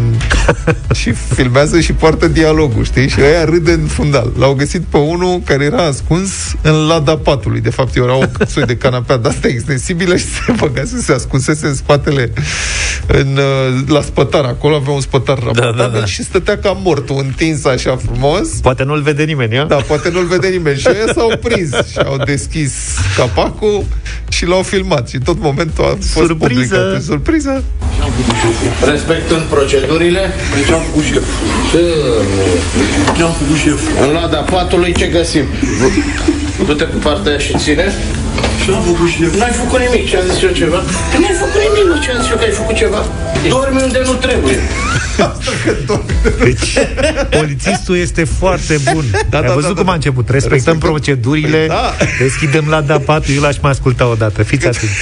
[0.99, 3.09] și filmează și poartă dialogul, știi?
[3.09, 4.31] Și ăia râde în fundal.
[4.37, 6.31] L-au găsit pe unul care era ascuns
[6.61, 7.61] în lada patului.
[7.61, 11.67] De fapt, era o soi de canapea de asta extensibilă și se băgase, se ascunsese
[11.67, 12.31] în spatele
[13.07, 14.45] în, uh, la spătar.
[14.45, 16.05] Acolo avea un spătar da, da, da.
[16.05, 18.47] și stătea ca mort, întins așa frumos.
[18.47, 19.63] Poate nu-l vede nimeni, ia?
[19.63, 20.79] Da, poate nu-l vede nimeni.
[20.79, 22.73] Și ei s-au prins și au deschis
[23.17, 23.85] capacul
[24.29, 25.09] și l-au filmat.
[25.09, 26.35] Și tot momentul a fost Surpriză.
[26.35, 27.01] publicat.
[27.01, 27.36] Surpriză!
[28.91, 30.33] Respectând procedurile,
[30.67, 31.23] Ce-am făcut șef?
[33.17, 33.81] Ce-am făcut șef?
[34.01, 35.45] în lada patului ce găsim?
[36.65, 37.93] Du-te pe partea aia și ține.
[38.65, 39.31] Ce-am făcut șef?
[39.39, 40.79] N-ai făcut nimic, ce am zis eu ceva?
[41.11, 43.01] Că n-ai făcut nimic, mă, ce am zis eu că ai făcut ceva?
[43.53, 44.57] Dormi unde nu trebuie.
[46.43, 46.73] Deci,
[47.37, 49.05] polițistul este foarte bun.
[49.29, 49.91] Da, Ai da, văzut da, cum da.
[49.91, 50.29] a început?
[50.29, 51.93] Respectăm, Respectăm- procedurile, Păi da.
[52.19, 54.43] deschidem la da 4, eu l-aș mai asculta o dată.
[54.43, 54.95] Fiți atenți.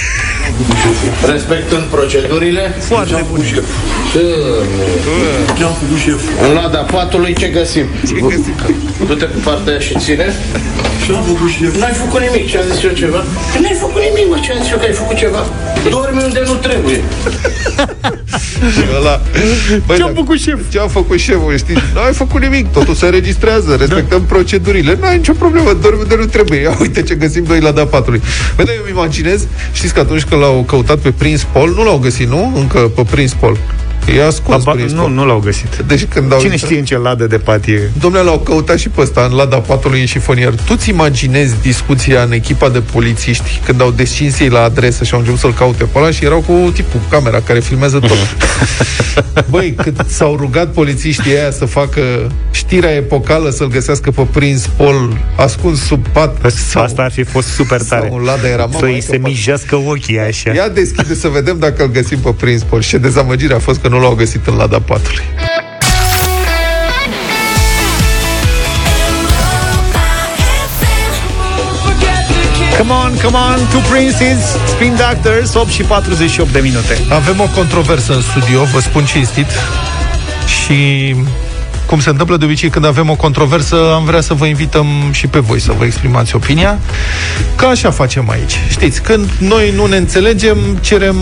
[1.32, 3.36] Respectând procedurile, Foarte Ce-am bun.
[3.36, 3.64] făcut șef?
[4.14, 6.20] în- Ce-am făcut șef?
[6.48, 7.86] în lada patului ce găsim?
[9.06, 10.34] Du-te pe partea aia și ține.
[11.06, 11.72] Ce-am făcut șef?
[11.80, 13.24] N-ai făcut nimic, ce am zis eu ceva?
[13.52, 15.42] Că n-ai făcut nimic, mă, ce am zis eu că ai făcut ceva?
[15.90, 17.00] Dormi unde nu trebuie.
[18.74, 19.20] Și ăla...
[19.86, 20.58] Băi, Ce-am dacă- făcut șef?
[20.72, 21.74] Ce-a făcut șeful, știi?
[21.94, 24.24] Nu ai făcut nimic, totul se înregistrează, respectăm da.
[24.34, 24.96] procedurile.
[25.00, 26.60] Nu ai nicio problemă, dormi unde nu trebuie.
[26.60, 28.22] Ia uite ce găsim noi la da patului.
[28.56, 31.84] Băi, dar eu îmi imaginez, știți că atunci când l-au căutat pe Prince Paul, nu
[31.84, 32.52] l-au găsit, nu?
[32.56, 33.58] Încă pe Prince Paul.
[34.14, 35.12] E ascuns Aba, Prince nu, Paul.
[35.12, 35.76] nu l-au găsit.
[35.86, 37.80] Deci când au Cine intrat- știe în ce ladă de pat e?
[38.00, 40.54] Domnule, l-au căutat și pe ăsta în lada patului în șifonier.
[40.66, 45.18] Tu-ți imaginezi discuția în echipa de polițiști când au descins ei la adresă și au
[45.18, 48.36] început să-l caute pe ăla și erau cu tipul cu camera care filmează tot.
[49.50, 52.00] Băi, cât s-au rugat polițiștii aia să facă
[52.50, 57.48] știrea epocală să-l găsească pe Prince Paul ascuns sub pat sau, Asta ar fi fost
[57.48, 58.06] super tare.
[58.08, 60.52] sau în lada era mama, Să-i hai se că fac- mijească ochii așa.
[60.54, 62.82] Ia deschide să vedem dacă îl găsim pe Prince Paul.
[62.82, 65.24] Și ce dezamăgire a fost că nu l-au găsit în lada patului.
[72.78, 76.98] Come on, come on, two princes, Spin Doctors, 8 și 48 de minute.
[77.10, 79.46] Avem o controversă în studio, vă spun cinstit.
[80.46, 81.14] Și
[81.86, 85.26] cum se întâmplă de obicei când avem o controversă, am vrea să vă invităm și
[85.26, 86.78] pe voi să vă exprimați opinia.
[87.54, 88.60] Că așa facem aici.
[88.68, 91.16] Știți, când noi nu ne înțelegem, cerem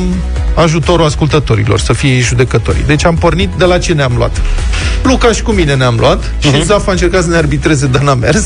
[0.55, 2.83] ajutorul ascultătorilor, să fie ei judecătorii.
[2.87, 4.41] Deci am pornit de la ce ne-am luat.
[5.03, 6.65] Lucaș și cu mine ne-am luat și uh-huh.
[6.65, 8.45] Zaf a încercat să ne arbitreze, dar n-a mers.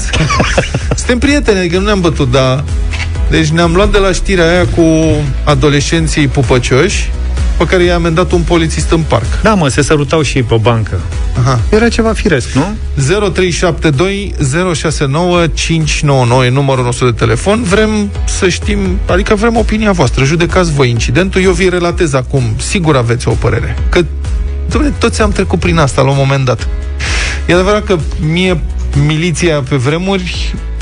[0.97, 2.65] Suntem prieteni, adică nu ne-am bătut, dar...
[3.31, 4.83] Deci ne-am luat de la știrea aia cu
[5.45, 7.11] adolescenții pupăcioși
[7.57, 9.43] pe care i-a amendat un polițist în parc.
[9.43, 11.01] Da, mă, se sărutau și ei pe bancă.
[11.39, 11.61] Aha.
[11.71, 12.77] Era ceva firesc, nu?
[13.33, 14.35] 0372
[14.75, 17.63] 069 599 e numărul nostru de telefon.
[17.63, 20.25] Vrem să știm, adică vrem opinia voastră.
[20.25, 22.43] Judecați voi incidentul, eu vi relatez acum.
[22.57, 23.77] Sigur aveți o părere.
[23.89, 24.01] Că,
[24.69, 26.69] dom'le, toți am trecut prin asta la un moment dat.
[27.47, 28.61] E adevărat că mie
[29.07, 30.78] miliția pe vremuri îmi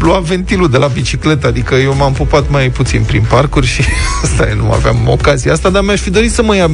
[0.00, 3.82] lua ventilul de la bicicletă, adică eu m-am pupat mai puțin prin parcuri și
[4.24, 6.70] asta e, nu aveam ocazia asta, dar mi-aș fi dorit să mă ia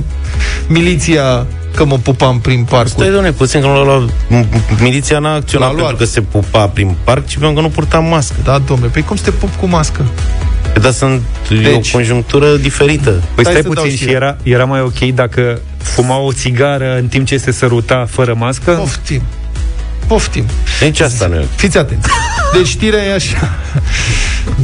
[0.67, 2.91] miliția că mă pupam prin parcuri.
[2.91, 4.09] Stai, doamne, puțin că nu l-a luat.
[4.81, 5.87] Miliția n-a acționat L-a luat.
[5.87, 8.35] pentru că se pupa prin parc, ci pentru că nu purta mască.
[8.45, 10.05] Da, domnule, pe cum să te pup cu mască?
[10.73, 13.11] Păi, Dar sunt deci, Deci- o conjunctură diferită.
[13.11, 14.15] Păi Stai stai să dau puțin și și eu.
[14.15, 18.71] era, era mai ok dacă fuma o țigară în timp ce se săruta fără mască?
[18.71, 19.23] Poftim.
[20.07, 20.45] Poftim.
[20.81, 21.47] Nici asta nu e.
[21.57, 22.09] Fiți atenți.
[22.55, 23.59] Deci știrea e așa.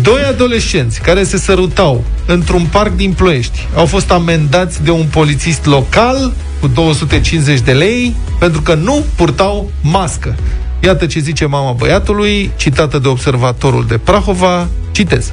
[0.02, 5.66] Doi adolescenți care se sărutau într-un parc din Ploiești au fost amendați de un polițist
[5.66, 10.34] local cu 250 de lei pentru că nu purtau mască.
[10.80, 15.32] Iată ce zice mama băiatului, citată de observatorul de Prahova, citez.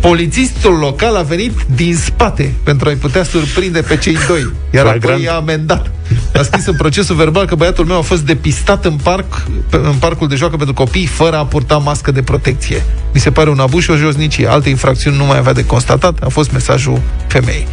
[0.00, 5.22] Polițistul local a venit din spate pentru a-i putea surprinde pe cei doi, iar apoi
[5.22, 5.90] i-a amendat.
[6.34, 10.28] A scris în procesul verbal că băiatul meu a fost depistat în parc, în parcul
[10.28, 12.84] de joacă pentru copii, fără a purta mască de protecție.
[13.14, 14.46] Mi se pare un abuz și o josnicie.
[14.46, 17.66] Alte infracțiuni nu mai avea de constatat, a fost mesajul femeii.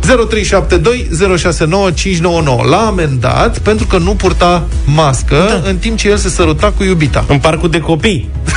[0.00, 2.68] 0372 069 599.
[2.68, 5.68] L-a amendat pentru că nu purta mască da.
[5.68, 7.24] în timp ce el se săruta cu iubita.
[7.28, 8.28] În parcul de copii.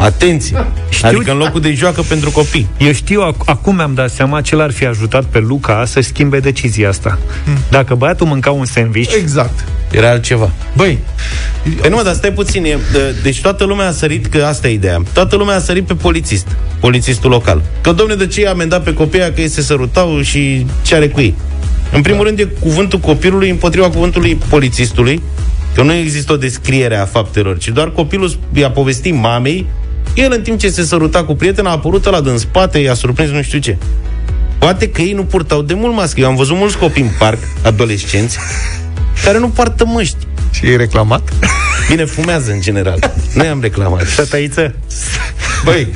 [0.00, 0.66] Atenție!
[0.88, 2.68] Știu, adică în locul de joacă pentru copii.
[2.78, 6.38] Eu știu, ac- acum mi-am dat seama ce l-ar fi ajutat pe Luca să schimbe
[6.40, 7.18] decizia asta.
[7.44, 7.56] Hmm.
[7.70, 9.14] Dacă băiatul mânca un sandwich...
[9.14, 9.64] Exact.
[9.90, 10.50] Era altceva.
[10.76, 10.98] Băi,
[11.80, 12.64] Păi nu, dar stai puțin.
[12.64, 15.02] E, de- deci toată lumea a sărit, că asta e ideea.
[15.12, 16.46] Toată lumea a sărit pe polițist.
[16.80, 17.62] Polițistul local.
[17.80, 20.94] Că, domne, de ce i-a amendat pe copii aia că ei se sărutau și ce
[20.94, 21.34] are cu ei?
[21.92, 22.26] În primul da.
[22.26, 25.22] rând e cuvântul copilului împotriva cuvântului polițistului,
[25.74, 29.66] că nu există o descriere a faptelor, ci doar copilul i-a povestit mamei,
[30.14, 33.30] el în timp ce se săruta cu prietena a apărut la din spate, i-a surprins
[33.30, 33.76] nu știu ce.
[34.58, 36.20] Poate că ei nu purtau de mult mască.
[36.20, 38.38] Eu am văzut mulți copii în parc, adolescenți,
[39.24, 40.16] care nu poartă măști.
[40.50, 41.32] Și e reclamat?
[41.90, 43.12] Bine, fumează în general.
[43.34, 44.06] Noi am reclamat.
[44.16, 44.74] Tătăiță?
[45.64, 45.86] Băi,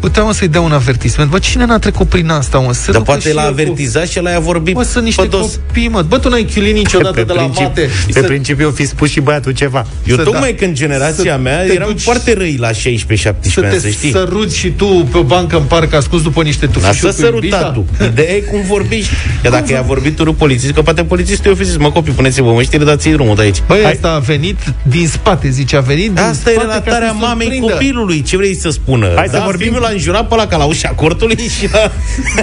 [0.00, 1.30] puteam să-i dea un avertisment.
[1.30, 2.72] Bă, cine n-a trecut prin asta, mă?
[2.72, 5.22] Să Dar ducă poate și l-a el cu- avertizat și l-a vorbit Mă, sunt niște
[5.22, 5.58] pădos.
[5.66, 6.02] copii, mă.
[6.02, 7.88] Bă, tu n-ai chiulit niciodată Pe, de la principi, mate.
[8.12, 9.86] pe Să- principiu fi spus și băiatul ceva.
[10.06, 10.56] Eu Să tocmai da.
[10.64, 13.88] când generația Să mea te eram duci- foarte răi la 16-17 să ani, te să
[13.88, 14.10] știi.
[14.10, 17.56] săruți și tu pe o bancă în parc ascuns după niște Lasă tufișuri cu iubita?
[17.58, 17.84] sărutatul.
[18.12, 19.10] Ideea e cum vorbești.
[19.42, 22.52] Că dacă i-a vorbit unul polițist, că poate polițistul i-a fi zis, mă copii, puneți-vă
[22.52, 23.62] măștile, dați-i drumul de aici.
[23.66, 27.08] Băi, asta a venit din spate, zice, a venit din Asta e spate ca relatarea
[27.08, 27.72] să mamei surprindă.
[27.72, 28.22] copilului.
[28.22, 29.12] Ce vrei să spună?
[29.16, 31.90] Hai să da, vorbim- Fiul l-a înjurat pe ăla ca la ușa cortului și l-a,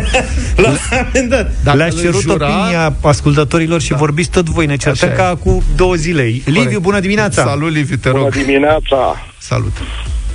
[0.61, 0.73] l-a
[1.09, 1.51] amendat.
[1.63, 4.65] Dacă Le-aș îl cerut jura- opinia ascultătorilor și vorbiți tot voi.
[4.65, 5.25] Ne certăm Așa e.
[5.27, 6.23] ca cu două zile.
[6.45, 7.43] Liviu, bună dimineața!
[7.43, 8.33] Salut, Liviu, te Bună rog.
[8.33, 9.25] dimineața!
[9.37, 9.73] Salut.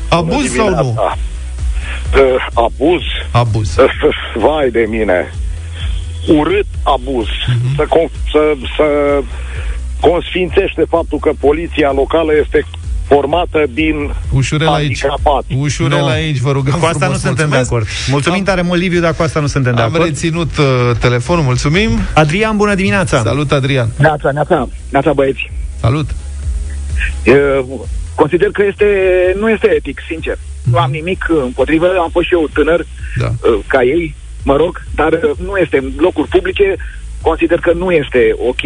[0.09, 0.75] Abuz sau nu?
[0.77, 1.19] dimineața.
[2.15, 3.03] Uh, abuz?
[3.31, 3.77] Abuz.
[3.77, 3.85] Uh,
[4.35, 5.33] vai de mine!
[6.39, 7.27] Urât abuz.
[7.49, 7.75] Mhm.
[7.77, 8.39] Să, con- să,
[8.77, 8.85] să
[10.07, 12.67] consfințește faptul că poliția locală este
[13.07, 13.97] formată din
[14.35, 15.01] Ușurel aici.
[15.05, 15.55] handicapați.
[15.59, 16.07] Ușurel Nu.
[16.07, 17.71] aici, vă rugăm Cu asta frumos, nu suntem de mulțumesc.
[17.73, 17.87] acord.
[18.11, 20.05] Mulțumim Am- tare mult, Liviu, dar cu asta nu suntem de Am acord.
[20.05, 20.65] reținut uh,
[21.01, 21.91] telefonul, mulțumim.
[22.15, 23.23] Adrian, bună dimineața!
[23.23, 23.89] Salut, Adrian.
[23.99, 25.51] Neața, neața, neața băieți.
[25.81, 26.11] Salut.
[27.25, 28.87] Eu consider că este,
[29.39, 30.39] nu este etic, sincer.
[30.71, 32.87] Nu am nimic împotrivă, am fost și eu tânăr
[33.17, 33.27] Da.
[33.27, 36.77] uh, ca ei, mă rog, dar uh, nu este în locuri publice,
[37.21, 38.61] consider că nu este ok.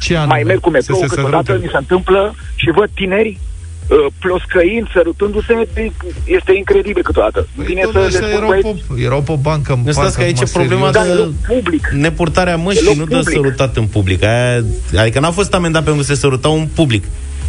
[0.00, 0.32] Ce anume?
[0.32, 1.64] Mai merg cu metrou, Să se câteodată sărute.
[1.64, 3.38] mi se întâmplă și văd tineri
[3.88, 5.68] uh, ploscăind, sărutându-se,
[6.24, 7.46] este incredibil câteodată.
[7.56, 9.84] Păi, Vine domnule, să ăștia le spun, erau, băieți, pe, erau pe bancă în Nu
[9.84, 11.08] parc, stați că aici acum, e problema serios.
[11.08, 11.88] da, de- e loc public.
[11.88, 13.34] Nepurtarea măștii Loc nu dă public.
[13.36, 14.22] sărutat în public.
[14.24, 14.64] Aia,
[14.98, 17.04] adică n-a fost amendat pentru că se sărutau în public.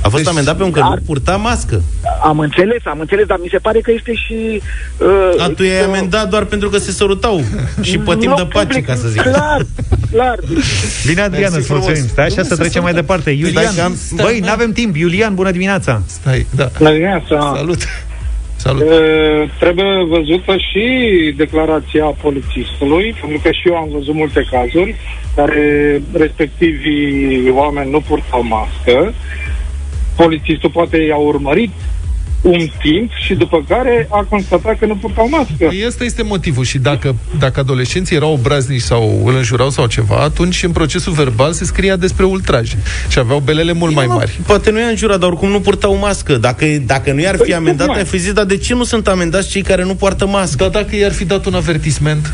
[0.06, 1.82] A fost Deci- amendat pentru că Dar- nu purta mască.
[2.24, 4.62] Am înțeles, am înțeles, dar mi se pare că este și...
[4.98, 7.41] Uh, A, tu i-ai există- amendat doar pentru că se sărutau
[7.82, 9.22] și pe timp loc de pace, public, ca să zic.
[9.22, 9.62] Clar,
[10.12, 10.39] clar.
[11.08, 11.86] Bine, Adrian, Mersi îți frumos.
[11.86, 12.10] mulțumim.
[12.10, 13.15] Stai așa Nu, să să trecem mai sărutăm.
[13.15, 13.30] departe.
[13.30, 14.96] Iulian, Stai că am- băi, n-avem timp.
[14.96, 16.02] Iulian, bună dimineața!
[16.06, 16.70] Stai, da.
[16.78, 17.54] La dimineața.
[17.56, 17.82] Salut.
[18.56, 18.82] Salut.
[18.82, 20.84] E, trebuie văzută și
[21.38, 24.96] declarația polițistului, pentru că și eu am văzut multe cazuri
[25.36, 29.13] care respectivii oameni nu purtau mască.
[30.15, 31.71] Polițistul poate i-a urmărit
[32.41, 35.54] un timp și după care a constatat că nu purtau mască.
[35.67, 40.15] Păi ăsta este motivul și dacă, dacă adolescenții erau obraznici sau îl înjurau sau ceva,
[40.15, 42.71] atunci în procesul verbal se scria despre ultraj
[43.10, 44.39] și aveau belele mult mai mari.
[44.45, 46.34] Poate nu i-a înjurat, dar oricum nu purtau mască.
[46.38, 47.97] Dacă, dacă nu i-ar fi Păi, amendat, tocmai.
[47.97, 50.58] ai fi zis, dar de ce nu sunt amendați cei care nu poartă mască?
[50.58, 52.32] Dar dacă i-ar fi dat un avertisment,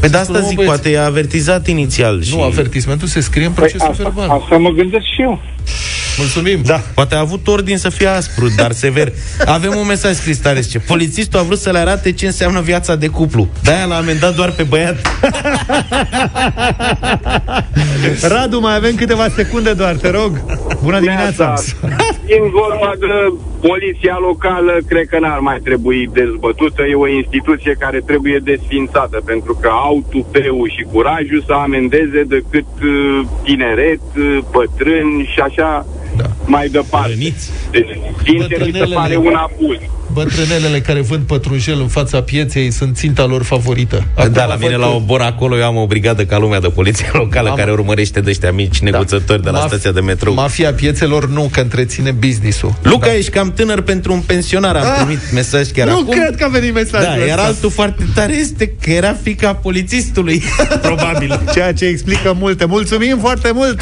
[0.00, 0.72] Păi de asta Nu, zic, băieți.
[0.74, 2.22] poate i-a avertizat inițial.
[2.22, 2.34] Și...
[2.36, 4.38] nu, avertismentul se scrie în Păi procesul asta, verbal.
[4.40, 5.40] asta mă gândesc și eu.
[6.18, 6.62] Mulțumim.
[6.64, 9.12] Da, poate a avut ordin să fie aspru, dar sever.
[9.46, 12.96] Avem un mesaj scris tare, zice, polițistul a vrut să le arate ce înseamnă viața
[12.96, 13.48] de cuplu.
[13.62, 14.96] De-aia l-a amendat doar pe băiat.
[18.32, 20.44] Radu, mai avem câteva secunde doar, te rog.
[20.82, 21.54] Bună dimineața!
[22.26, 23.32] Din vorba de
[23.68, 26.82] poliția locală, cred că n-ar mai trebui dezbătută.
[26.82, 32.70] E o instituție care trebuie desfințată, pentru că au tupeul și curajul să amendeze decât
[32.82, 35.86] uh, tineret, uh, bătrâni și așa.
[36.16, 36.24] Da.
[36.46, 37.08] mai departe.
[37.08, 37.50] Răniți.
[37.70, 37.88] Deci,
[38.24, 38.94] sincer, mi se Bătrânelele.
[38.94, 39.78] pare un abuz.
[40.12, 44.04] Bătrânelele care vând pătrunjel în fața pieței sunt ținta lor favorită.
[44.32, 47.48] da, la mine la Obor acolo eu am o brigadă ca lumea de poliție locală
[47.48, 50.34] Am- care urmărește de ăștia mici neguțători de la Maf- stația de metrou.
[50.34, 52.74] Mafia piețelor nu, că întreține business-ul.
[52.82, 56.10] Luca, ești cam tânăr pentru un pensionar, am primit mesaj chiar nu acum.
[56.18, 57.26] cred că a venit mesajul Da, ăsta.
[57.26, 60.42] iar altul foarte tare este că era fica polițistului.
[60.82, 61.40] Probabil.
[61.52, 62.64] Ceea ce explică multe.
[62.64, 63.80] Mulțumim foarte mult!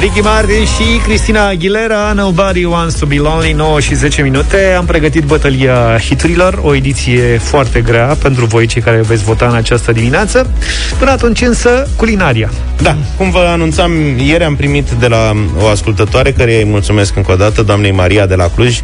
[0.00, 4.84] Ricky Martin și Cristina Aguilera Nobody Wants to Be Lonely 9 și 10 minute Am
[4.84, 9.92] pregătit bătălia hiturilor O ediție foarte grea pentru voi Cei care veți vota în această
[9.92, 10.50] dimineață
[10.98, 12.50] Până atunci însă culinaria
[12.82, 17.32] Da, cum vă anunțam, ieri am primit de la o ascultătoare, care îi mulțumesc încă
[17.32, 18.80] o dată, doamnei Maria de la Cluj,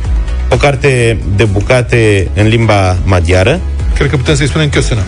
[0.49, 3.61] o carte de bucate în limba maghiară.
[3.95, 5.03] Cred că putem să-i spunem Chiosena.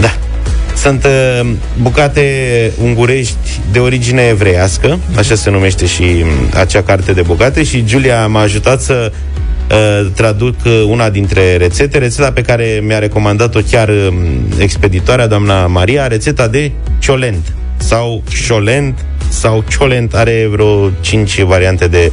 [0.00, 0.27] Da.
[0.82, 1.50] Sunt uh,
[1.82, 2.22] bucate
[2.82, 8.26] ungurești de origine evreiască, așa se numește și um, acea carte de bucate și Giulia
[8.26, 9.12] m-a ajutat să
[9.70, 14.14] uh, traduc uh, una dintre rețete, rețeta pe care mi-a recomandat-o chiar um,
[14.58, 22.12] expeditoarea, doamna Maria, rețeta de ciolent sau ciolent sau ciolent, are vreo 5 variante de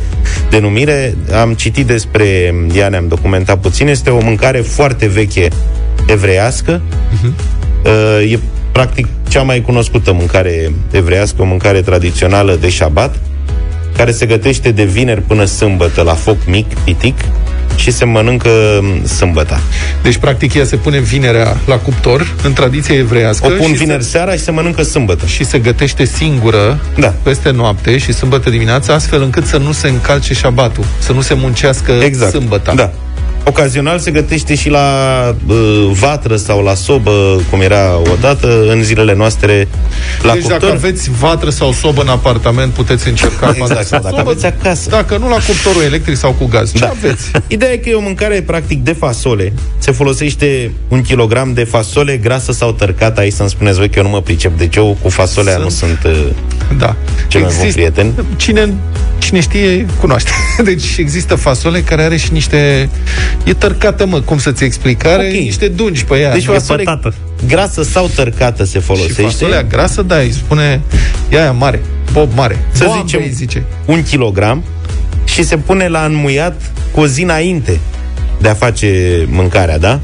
[0.49, 1.15] denumire.
[1.41, 3.87] Am citit despre ea, ne-am documentat puțin.
[3.87, 5.47] Este o mâncare foarte veche
[6.07, 6.81] evreiască.
[7.85, 8.39] Uh, e
[8.75, 13.15] practic cea mai cunoscută mâncare evreiască, o mâncare tradițională de șabat,
[13.97, 17.15] care se gătește de vineri până sâmbătă la foc mic, pitic,
[17.75, 19.59] și se mănâncă mm, sâmbăta.
[20.03, 23.45] Deci, practic, ea se pune vinerea la cuptor, în tradiție evreiască.
[23.47, 25.25] O pun și vineri se, seara și se mănâncă sâmbătă.
[25.25, 27.13] și se gătește singură Da.
[27.23, 31.33] peste noapte și sâmbătă dimineața, astfel încât să nu se încalce șabatul, să nu se
[31.33, 32.31] muncească Exact.
[32.31, 32.73] sâmbăta.
[32.73, 32.91] Da.
[33.47, 34.89] Ocazional se gătește și la
[35.47, 39.67] uh, vatră sau la sobă, cum era odată, în zilele noastre
[40.21, 40.59] la deci cuptor.
[40.59, 44.29] dacă aveți vatră sau sobă în apartament, puteți încerca Exact, vatră sau dacă sobă.
[44.29, 44.89] aveți acasă.
[44.89, 46.71] Dacă nu la cuptorul electric sau cu gaz.
[46.71, 46.87] Ce Da.
[46.97, 47.31] aveți?
[47.47, 49.53] Ideea e că e o mâncare practic de fasole.
[49.77, 53.19] Se folosește un kilogram de fasole grasă sau tărcată.
[53.19, 54.57] Aici să-mi spuneți voi că eu nu mă pricep.
[54.57, 56.25] Deci eu cu fasolea Sunt- nu sunt uh,
[56.77, 56.95] Da.
[57.27, 58.13] cel mai bun prieten.
[58.35, 58.73] Cine,
[59.17, 60.31] cine știe, cunoaște.
[60.63, 62.89] Deci există fasole care are și niște...
[63.43, 65.05] E tărcată, mă, cum să-ți explic?
[65.05, 65.31] Are Ok.
[65.39, 66.31] niște dungi pe ea.
[66.33, 67.13] Deci E fasole pătată.
[67.47, 69.21] grasă sau tărcată se Și folosește.
[69.21, 70.81] fasolea grasă, da, îi spune
[71.29, 71.81] e aia mare,
[72.11, 72.65] bob mare.
[72.71, 73.63] Să Boabe, zicem- îi zice.
[73.85, 74.63] un kilogram
[75.25, 76.61] și se pune la înmuiat
[76.91, 77.79] cu o zi înainte
[78.41, 78.89] de a face
[79.29, 79.99] mâncarea, da?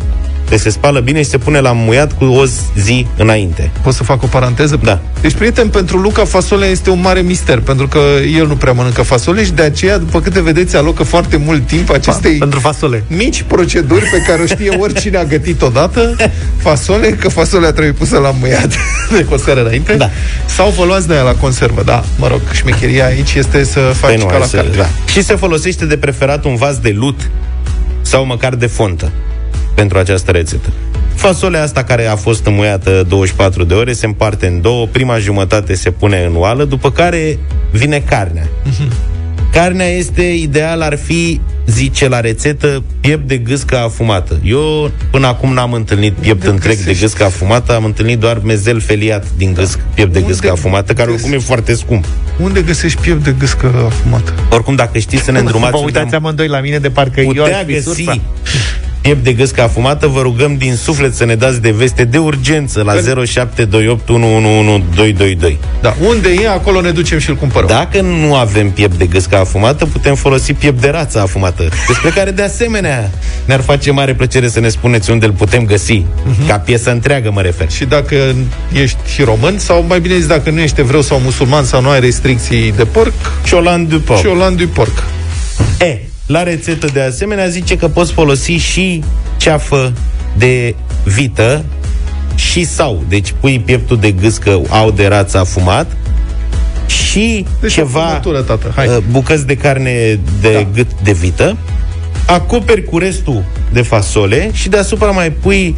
[0.51, 2.45] Deci se spală bine și se pune la înmuiat cu o
[2.77, 3.71] zi înainte.
[3.81, 4.79] Pot să fac o paranteză?
[4.83, 4.99] Da.
[5.21, 7.99] Deci, prieten, pentru Luca fasolea este un mare mister, pentru că
[8.37, 11.89] el nu prea mănâncă fasole și de aceea, după câte vedeți, alocă foarte mult timp
[11.89, 16.15] acestei Pentru fasole mici proceduri pe care o știe oricine a gătit odată
[16.57, 18.75] fasole, că fasolea trebuie pusă la muiat
[19.17, 19.93] de cu o seară înainte.
[19.93, 20.09] Da.
[20.45, 21.83] Sau vă luați de aia la conservă.
[21.85, 24.77] Da, mă rog, șmecheria aici este să faci Păi nu, ca hai la să, carte.
[24.77, 24.87] da.
[25.05, 27.29] Și se folosește de preferat un vas de lut
[28.01, 29.11] sau măcar de fontă
[29.75, 30.69] pentru această rețetă.
[31.15, 34.87] Fasolea asta care a fost înmuiată 24 de ore se împarte în două.
[34.87, 37.39] Prima jumătate se pune în oală, după care
[37.71, 38.47] vine carnea.
[39.51, 44.39] Carnea este ideal, ar fi, zice la rețetă, piept de gâscă afumată.
[44.43, 47.01] Eu până acum n-am întâlnit piept Unde întreg de găsești?
[47.01, 51.09] gâscă afumată, am întâlnit doar mezel feliat din gâsc, piept de Unde gâscă afumată, care
[51.09, 51.47] oricum e găsești?
[51.47, 52.05] foarte scump.
[52.39, 54.33] Unde găsești piept de gâscă afumată?
[54.49, 57.27] Oricum, dacă știți să ne îndrumați Vă într-un uitați amândoi la mine de parcă eu
[57.27, 58.19] putea aș fi găsi surfa.
[59.01, 62.81] Piept de gâscă afumată, vă rugăm din suflet să ne dați de veste de urgență
[62.83, 62.99] la 0728111222.
[65.81, 67.67] Da, unde e, acolo ne ducem și îl cumpărăm.
[67.67, 72.31] Dacă nu avem piept de gâscă afumată, putem folosi piept de rață afumată, despre care
[72.31, 73.11] de asemenea
[73.45, 76.03] ne-ar face mare plăcere să ne spuneți unde îl putem găsi,
[76.47, 77.71] ca piesă întreagă mă refer.
[77.71, 78.15] Și dacă
[78.73, 81.99] ești român, sau mai bine zis, dacă nu ești evreu sau musulman sau nu ai
[81.99, 83.13] restricții de porc,
[83.45, 84.19] Ciolan du porc.
[84.21, 85.03] ciolan du porc.
[85.79, 85.97] E,
[86.31, 89.03] la rețetă de asemenea zice că poți folosi și
[89.37, 89.93] ceafă
[90.37, 91.63] de vită
[92.35, 93.03] și sau.
[93.07, 95.91] Deci pui pieptul de gâscă au de rață afumat
[96.87, 98.87] și Deci o ceva frumătură, tată, hai.
[98.87, 100.67] uh, bucăți de carne de Da.
[100.73, 101.57] gât de vită,
[102.25, 105.75] acoperi cu restul de fasole și deasupra mai pui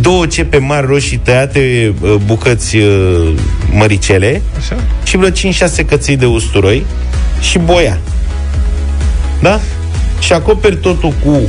[0.00, 3.32] două cepe mari roșii tăiate, uh, bucăți uh,
[3.72, 4.76] măricele Așa?
[5.04, 5.32] și vreo 5-6
[5.88, 6.84] căței de usturoi
[7.40, 7.98] și boia.
[9.42, 9.60] Da?
[10.24, 11.40] Și acoperi totul cu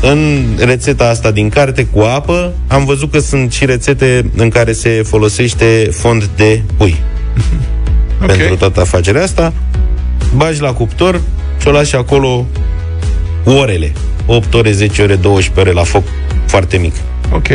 [0.00, 4.72] în rețeta asta din carte cu apă, am văzut că sunt și rețete în care
[4.72, 6.96] se folosește fond de pui.
[8.22, 8.28] Ok.
[8.28, 9.52] Pentru toată afacerea asta,
[10.36, 11.20] bagi la cuptor
[11.60, 12.46] și o lași acolo
[13.44, 13.92] orele.
[14.26, 16.02] 8 ore, 10 ore, 12 ore la foc
[16.46, 16.94] foarte mic.
[17.32, 17.48] Ok.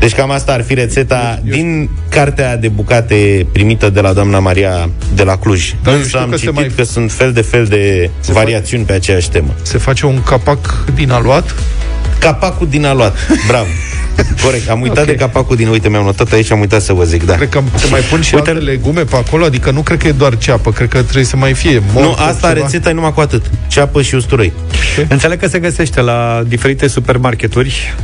[0.00, 4.90] Deci cam asta ar fi rețeta din cartea de bucate primită de la doamna Maria
[5.14, 5.74] de la Cluj.
[5.82, 8.10] Dar eu Însă știu am că se citit mai- că sunt fel de fel de
[8.26, 9.54] variațiuni pe aceeași temă.
[9.62, 11.54] Se face un capac din aluat?
[12.18, 13.16] Capacul din aluat.
[13.46, 13.66] Bravo.
[14.44, 15.04] Corect, am uitat Ok.
[15.06, 15.68] de capacul din...
[15.68, 17.34] Uite, mi-am notat aici, am uitat să vă zic, da.
[17.34, 20.06] Cred că se mai pun și Uite- alte legume pe acolo, adică nu cred că
[20.06, 22.60] e doar ceapă, cred că trebuie să mai fie Nu, morcov, asta ceva.
[22.64, 23.50] rețeta e numai cu atât.
[23.68, 24.52] Ceapă și usturoi.
[25.08, 27.94] Înțeleg că se găsește la diferite supermarketuri,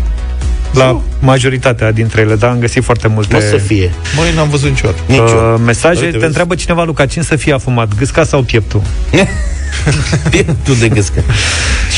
[0.77, 3.93] la majoritatea dintre ele, dar am găsit foarte multe Nu o să fie.
[4.17, 4.99] Măi, n-am văzut niciodată.
[5.07, 5.59] Nici uh, eu.
[5.65, 5.99] mesaje.
[5.99, 6.25] Uite, Te vezi?
[6.27, 8.83] întreabă cineva, Luca, cine să fie afumat, gâsca sau pieptul?
[10.65, 11.23] tu de gâscă.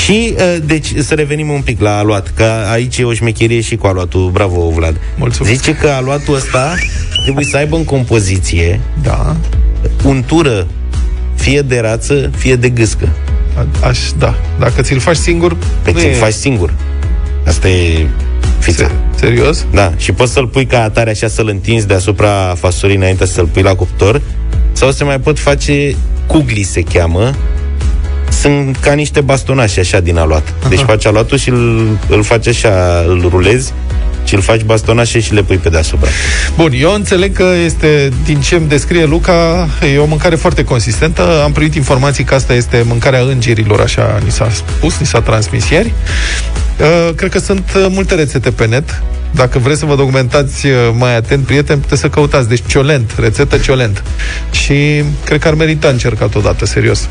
[0.04, 3.76] Și, uh, deci, să revenim un pic la aluat, că aici e o șmecherie și
[3.76, 4.30] cu aluatul.
[4.30, 4.96] Bravo, Vlad.
[5.16, 5.54] Mulțumesc.
[5.54, 6.74] Zice că aluatul ăsta
[7.22, 9.36] trebuie să aibă în compoziție Da.
[10.04, 10.66] untură
[11.34, 13.08] fie de rață, fie de gâscă.
[13.56, 14.34] A- Aș, da.
[14.58, 16.74] Dacă ți-l faci singur, Pe nu ți-l e- faci singur.
[17.46, 18.06] Asta e
[18.58, 18.84] fița.
[18.84, 18.92] Se-
[19.26, 19.66] Serios?
[19.72, 23.62] Da, și poți să-l pui ca atare așa să-l întinzi deasupra fasolii înainte să-l pui
[23.62, 24.20] la cuptor
[24.72, 25.96] sau se mai pot face
[26.26, 27.34] cugli se cheamă
[28.40, 30.54] sunt ca niște bastonașe așa din aluat.
[30.68, 33.72] Deci faci aluatul și îl, îl faci așa, îl rulezi
[34.24, 36.08] și îl faci bastonașe și le pui pe deasupra.
[36.56, 41.42] Bun, eu înțeleg că este, din ce îmi descrie Luca, e o mâncare foarte consistentă.
[41.44, 45.68] Am primit informații că asta este mâncarea îngerilor, așa ni s-a spus, ni s-a transmis
[45.68, 45.92] ieri.
[46.80, 49.02] Uh, Cred că sunt uh, multe rețete pe net.
[49.34, 52.48] Dacă vreți să vă documentați uh, mai atent, prieteni, puteți să căutați.
[52.48, 54.02] Deci ciolent, rețetă ciolent.
[54.50, 57.08] Și cred că ar merita încercat odată, serios.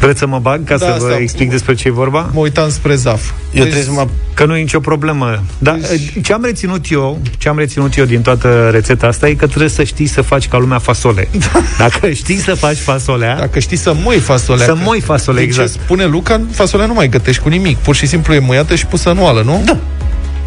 [0.00, 2.30] Vreți să mă bag ca Da, să vă asta- explic despre ce e vorba?
[2.32, 3.30] Mă uitam spre Zaf.
[3.52, 4.06] Eu trebuie să mă...
[4.34, 5.42] Că nu e nicio problemă.
[5.58, 9.34] Dar Deci- ce am reținut eu, ce am reținut eu din toată rețeta asta e
[9.34, 11.28] că trebuie să știi să faci ca lumea fasole.
[11.78, 14.64] Dacă știi să faci fasolea, Dacă știi să moi fasolea...
[14.66, 15.72] Să că- moi fasole, din exact.
[15.72, 17.76] Ce spune Luca, fasolea nu mai gătești cu nimic.
[17.76, 19.62] Pur și simplu e muiată și pusă în oală, nu?
[19.64, 19.76] Da.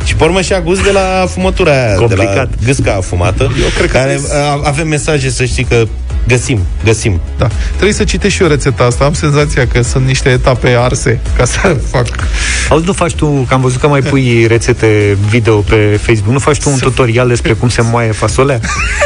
[0.06, 2.34] Și pe urmă și a gust de la fumătura aia, Complicat.
[2.50, 3.44] de la gâsca afumată.
[3.44, 5.88] Eu cred că care, trebuie a, avem mesaje să știi că
[6.28, 7.22] găsim, găsim.
[7.38, 7.48] Da.
[7.72, 9.04] Trebuie să citești și eu rețeta asta.
[9.06, 11.60] Am senzația că sunt niște etape arse ca să
[11.92, 12.08] fac...
[12.70, 16.40] auzi, nu faci tu, că am văzut că mai pui rețete video pe Facebook, nu
[16.40, 18.60] faci tu un tutorial despre cum se moaie fasolea?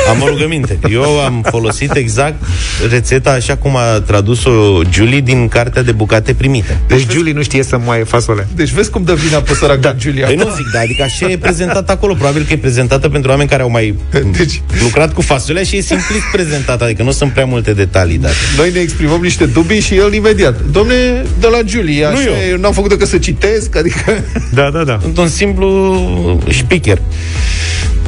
[0.09, 0.80] Am o rugăminte.
[0.89, 2.43] Eu am folosit exact
[2.89, 4.51] rețeta așa cum a tradus-o
[4.89, 6.80] Julie din cartea de bucate primite.
[6.88, 8.47] Deci Julie nu știe să moaie fasolea.
[8.55, 9.93] Deci vezi cum dă vina pe săraca da.
[9.93, 10.26] Giulia.
[10.26, 12.13] Păi nu zic, da, adică așa e prezentat acolo.
[12.13, 13.95] Probabil că e prezentată pentru oameni care au mai
[14.38, 18.36] Deci- lucrat cu fasolea și e simplist prezentată, adică nu sunt prea multe detalii date.
[18.57, 20.62] Noi ne exprimăm niște dubii și el imediat.
[20.72, 22.49] Domne, de la Giulia, Nu așa, eu.
[22.49, 24.24] eu n-am făcut decât să citesc, adică...
[24.53, 24.97] Da, da, da.
[25.01, 27.01] Sunt un simplu speaker.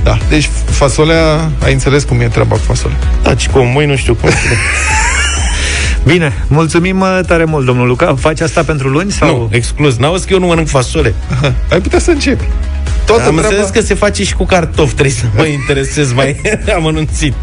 [0.04, 2.98] Da, deci fasolea, ai înțeles cum e treaba cu fasolea.
[3.24, 4.30] Da, și cu moi nu știu cum.
[6.06, 8.16] Bine, mulțumim uh, tare mult, domnul Luca.
[8.20, 9.12] Faci asta pentru luni?
[9.12, 9.38] Sau?
[9.38, 9.98] Nu, exclus.
[9.98, 11.14] N-auzi că eu nu mănânc fasole.
[11.72, 12.44] Ai putea să începi.
[13.06, 13.48] Toată Am treaba...
[13.48, 14.94] înțeles că se face și cu cartofi.
[14.94, 16.42] Trebuie să mă interesez mai
[16.78, 17.34] amănunțit.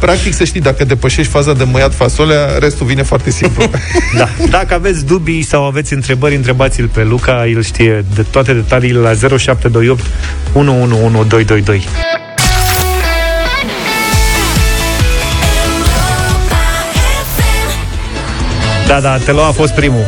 [0.00, 3.64] Practic, să știi, dacă depășești faza de măiat fasolea, restul vine foarte simplu.
[4.16, 4.28] Da.
[4.50, 9.14] Dacă aveți dubii sau aveți întrebări, întrebați-l pe Luca, el știe de toate detaliile la
[9.14, 10.04] 0728
[10.52, 11.86] 111222.
[18.86, 20.04] Da, da, Telo a fost primul.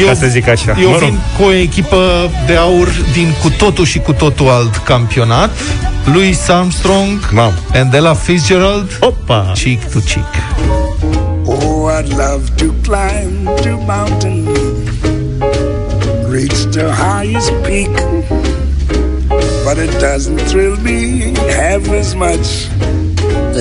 [0.00, 0.76] Eu, Ca să zic așa.
[0.80, 1.08] Eu Mă rog.
[1.08, 5.50] vin cu o echipă de aur din cu totul și cu totul alt campionat.
[6.12, 7.52] Louis Armstrong Mam.
[7.74, 9.52] and Ella Fitzgerald, Opa!
[9.54, 10.24] cheek to cheek.
[11.46, 14.48] Oh, I'd love to climb to mountain,
[16.30, 17.90] reach the highest peak.
[19.64, 22.46] But it doesn't thrill me half as much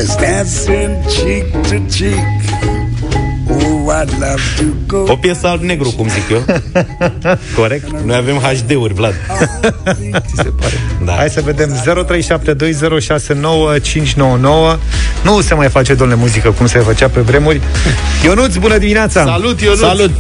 [0.02, 2.26] as dancing cheek to cheek.
[5.08, 6.44] O piesă alb-negru, cum zic eu.
[7.60, 7.90] Corect.
[8.06, 9.14] Noi avem HD-uri, Vlad.
[10.26, 10.74] Ți se pare?
[11.06, 11.12] Da.
[11.12, 11.80] Hai să vedem 0372069599
[15.24, 17.62] Nu se mai face, domnule, muzică cum se făcea pe vremuri
[18.24, 19.24] Ionuț, bună dimineața!
[19.24, 19.80] Salut, Ionuț!
[19.80, 20.12] Salut!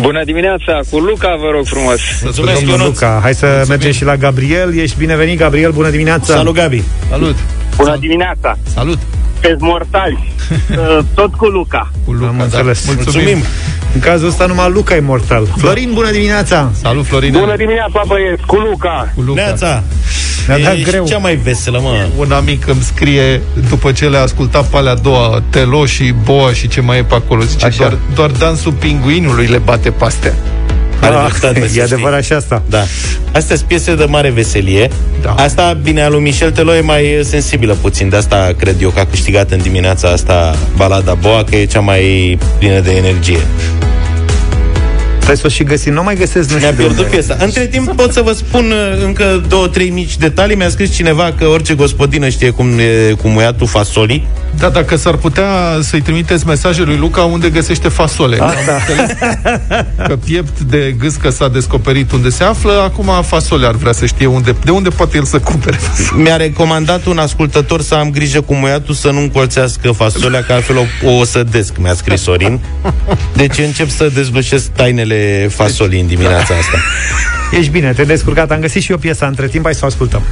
[0.00, 2.00] Bună dimineața, cu Luca vă rog frumos.
[2.22, 3.00] Mulțumesc, Domnul Ionuț.
[3.00, 6.34] Luca, hai să mergem și la Gabriel Ești binevenit, Gabriel, bună dimineața!
[6.34, 6.82] Salut, Gabi!
[7.10, 7.36] Salut!
[7.76, 8.58] Bună dimineața.
[8.74, 8.98] Salut!
[9.40, 10.18] Sunteți mortali.
[10.70, 11.90] Uh, Tot cu Luca.
[12.04, 12.44] Cu Luca, Am da.
[12.44, 12.86] înțeles.
[12.86, 13.22] Mulțumim.
[13.24, 13.44] Mulțumim!
[13.94, 16.70] În cazul ăsta numai Luca e mortal Florin, bună dimineața!
[16.82, 17.32] Salut, Florin!
[17.32, 19.12] Bună dimineața, băieți, cu Luca.
[19.14, 19.42] Cu Luca.
[19.42, 19.82] Neața!
[20.48, 21.06] Mi-a dat Ești greu.
[21.06, 22.06] cea mai veselă, mă.
[22.16, 26.68] Un amic îmi scrie după ce le-a ascultat pe alea doua, Telo și Boa și
[26.68, 27.42] ce mai e pe acolo.
[27.42, 27.78] Zice, Așa.
[27.78, 30.34] doar, doar dansul pinguinului le bate pe astea.
[31.00, 31.80] Are Ah, dreptate, să E știi.
[31.82, 32.82] adevărat și asta Da.
[33.32, 34.88] Astea sunt piese de mare veselie.
[35.22, 35.30] Da.
[35.38, 38.08] Asta, bine, a lui Michel Telo e mai sensibilă puțin.
[38.08, 41.80] De asta cred eu că a câștigat în dimineața asta balada Boa, că e cea
[41.80, 43.38] mai plină de energie.
[45.26, 45.92] Trebuie să o și găsim.
[45.92, 47.16] Nu mai găsesc, nu Mi-a știu de pierdut unde.
[47.16, 47.36] piesa.
[47.40, 50.56] Între timp pot să vă spun uh, încă două, trei mici detalii.
[50.56, 54.26] Mi-a scris cineva că orice gospodină știe cum e cu muiatul fasoli.
[54.58, 55.46] Da, dacă s-ar putea
[55.80, 58.38] să-i trimiteți mesajul lui Luca unde găsește fasole.
[58.40, 58.78] Asta.
[60.06, 64.26] Că piept de gâscă s-a descoperit unde se află, acum fasole ar vrea să știe
[64.26, 66.22] unde, de unde poate el să cumpere fasole.
[66.22, 70.76] Mi-a recomandat un ascultător să am grijă cu muiatul să nu încolțească fasolea, că altfel
[70.76, 72.60] o, o sădesc, mi-a scris Sorin.
[73.34, 75.14] Deci încep să dezlușesc tainele
[75.48, 76.78] fasolii în dimineața asta.
[77.50, 78.50] Ești bine, te descurcat.
[78.50, 80.22] Am găsit și eu piesa între timp, hai să o ascultăm.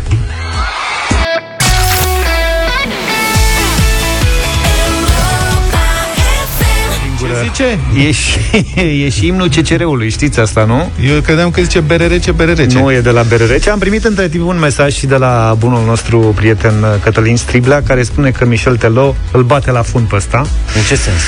[7.54, 8.06] Ce zice?
[8.06, 8.38] E și,
[9.04, 10.90] e și imnul CCR-ului, știți asta, nu?
[11.14, 12.78] Eu credeam că zice bererece, bererece.
[12.78, 13.68] Nu e de la BRRC.
[13.68, 17.82] Am primit între timp un mesaj și de la bunul nostru prieten uh, Cătălin Striblea,
[17.82, 20.38] care spune că Michel Telo îl bate la fund pe ăsta.
[20.76, 21.20] În ce sens?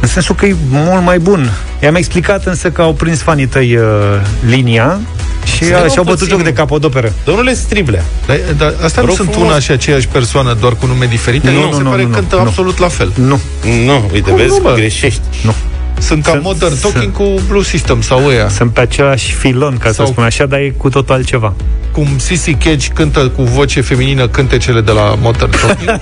[0.00, 1.50] În sensul că e mult mai bun.
[1.82, 3.84] I-am explicat însă că au prins fanii tăi uh,
[4.46, 5.00] linia
[5.44, 6.34] și Să uh, luăm și-au bătut puțin.
[6.36, 7.12] joc de capodoperă.
[7.24, 9.48] Domnule Striblea, Dar, dar asta nu Rog sunt frumos.
[9.50, 11.50] una și aceeași persoană, doar cu nume diferite?
[11.50, 12.42] Nu, Nu, nu, se nu, pare nu, că nu, cântă nu.
[12.42, 13.12] absolut la fel.
[13.14, 13.40] Nu,
[13.86, 14.72] nu, uite, Cum vezi, nu, bă?
[14.74, 15.20] greșești.
[15.44, 15.54] nu.
[15.98, 18.48] Sunt ca Sunt- Modern Talking cu Blue System sau ăia.
[18.48, 21.52] Sunt pe același filon, ca Sau- să spun așa, dar e cu totul altceva.
[21.92, 26.00] Cum Sissy Cage cântă cu voce feminină cântecele de la Modern Talking.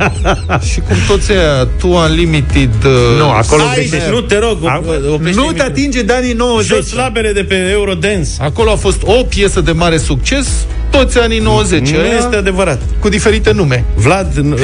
[0.70, 2.70] și cum toți ăia, Tu Unlimited...
[2.84, 4.10] Uh, Nu, acolo Hai, greșești.
[4.10, 6.76] nu te rog, A- oprește Nu te atinge de anii 90.
[6.76, 8.30] Jos labele de pe Eurodance.
[8.38, 10.46] Acolo a fost o piesă de mare succes
[10.90, 11.90] toți anii 90.
[11.90, 12.80] Nu Aia este adevărat.
[12.98, 13.84] Cu diferite nume.
[13.94, 14.54] Vlad, uh,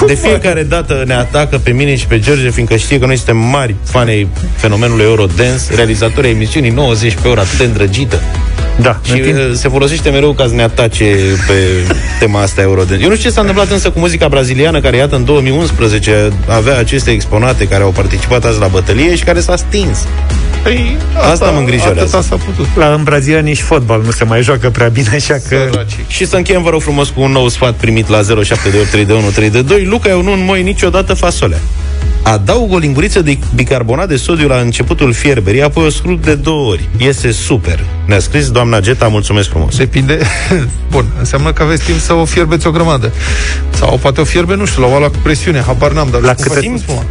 [0.06, 3.36] de fiecare dată ne atacă pe mine și pe George, fiindcă știe că noi suntem
[3.36, 8.20] mari fani ai fenomenului Eurodance, realizatorii emisiunii 90 pe oră, atât de îndrăgită.
[8.80, 11.04] Da, Și în timp- uh, se folosește mereu ca să ne atace
[11.46, 11.54] pe
[12.18, 13.02] tema asta Eurodance.
[13.02, 16.78] Eu nu știu ce s-a întâmplat însă cu muzica braziliană, care iată în 2011 avea
[16.78, 19.98] aceste exponate care au participat azi la bătălie și care s-a stins.
[20.64, 20.96] Păi,
[21.32, 22.00] Asta mă îngrijorează.
[22.00, 22.66] Atâta s-a putut.
[22.76, 25.68] La în Brazilia nici fotbal nu se mai joacă prea bine, așa că...
[25.70, 26.04] Săracii.
[26.06, 28.24] Și să încheiem, vă rog frumos, cu un nou sfat primit la 07283132.
[29.84, 31.58] Luca, eu nu înmoi niciodată fasolea.
[32.22, 36.70] Adaug o linguriță de bicarbonat de sodiu la începutul fierberii, apoi o scrup de două
[36.70, 36.88] ori.
[36.96, 37.84] Iese super.
[38.06, 39.76] Ne-a scris doamna Geta, mulțumesc frumos.
[39.76, 40.18] Depinde.
[40.90, 43.12] Bun, înseamnă că aveți timp să o fierbeți o grămadă.
[43.70, 46.42] Sau poate o fierbe, nu știu, la oala cu presiune, habar n-am, dar La cum
[46.42, 47.02] câte faceți timp?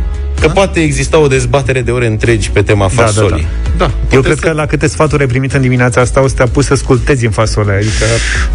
[0.44, 0.54] Spuma?
[0.54, 3.48] Că poate exista o dezbatere de ore întregi pe tema da, fasolii.
[3.78, 6.28] Da, Eu puteți cred să- că la câte sfaturi ai primit în dimineața asta o
[6.28, 8.06] să te apuci să scultezi în fasole, adică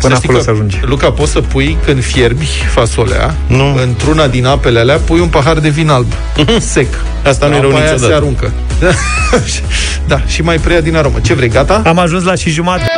[0.01, 0.81] până să știi acolo că, să ajungi.
[0.85, 3.75] Luca, poți să pui, când fierbi fasolea, Nu.
[3.83, 6.13] într-una din apele alea, pui un pahar de vin alb,
[6.59, 6.87] sec.
[7.25, 8.13] Asta nu e rău Apa aia niciodată.
[8.13, 8.53] se aruncă.
[10.09, 11.19] da, și mai preia din aromă.
[11.23, 11.83] Ce vrei, gata?
[11.87, 12.91] Am ajuns la și jumătate.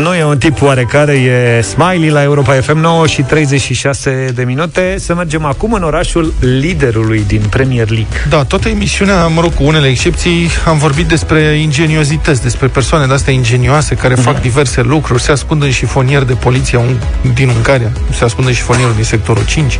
[0.00, 4.96] Nu e un tip oarecare, e Smiley la Europa FM 9 și 36 de minute.
[4.98, 8.26] Să mergem acum în orașul liderului din Premier League.
[8.28, 13.12] Da, toată emisiunea, mă rog, cu unele excepții, am vorbit despre ingeniozități, despre persoane de
[13.12, 14.22] astea ingenioase care Mhm.
[14.22, 16.96] fac diverse lucruri, se ascund în șifonier de poliție un,
[17.34, 19.78] din Ungaria, se ascund în șifonierul din sectorul 5,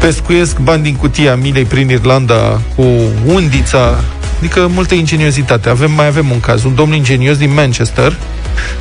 [0.00, 2.84] pescuiesc bani din cutia milei prin Irlanda cu
[3.26, 3.94] undița,
[4.38, 5.68] adică multă ingeniozitate.
[5.68, 8.16] Avem, mai avem un caz, un domn ingenios din Manchester,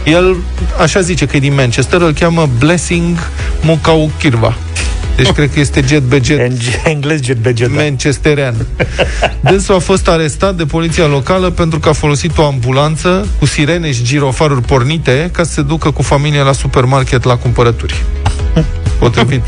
[0.04, 0.36] el,
[0.82, 3.18] așa zice că e din Manchester, îl cheamă Blessing
[3.62, 4.56] Mukau Kirva.
[5.16, 7.68] Deci cred că este jet be jet Eng- Englez jet budget.
[7.76, 7.82] da.
[7.82, 8.56] manchesterean.
[9.40, 13.92] Dânsul a fost arestat de poliția locală pentru că a folosit o ambulanță cu sirene
[13.92, 18.04] și girofaruri pornite ca să se ducă cu familia la supermarket la cumpărături.
[19.00, 19.42] Potrivit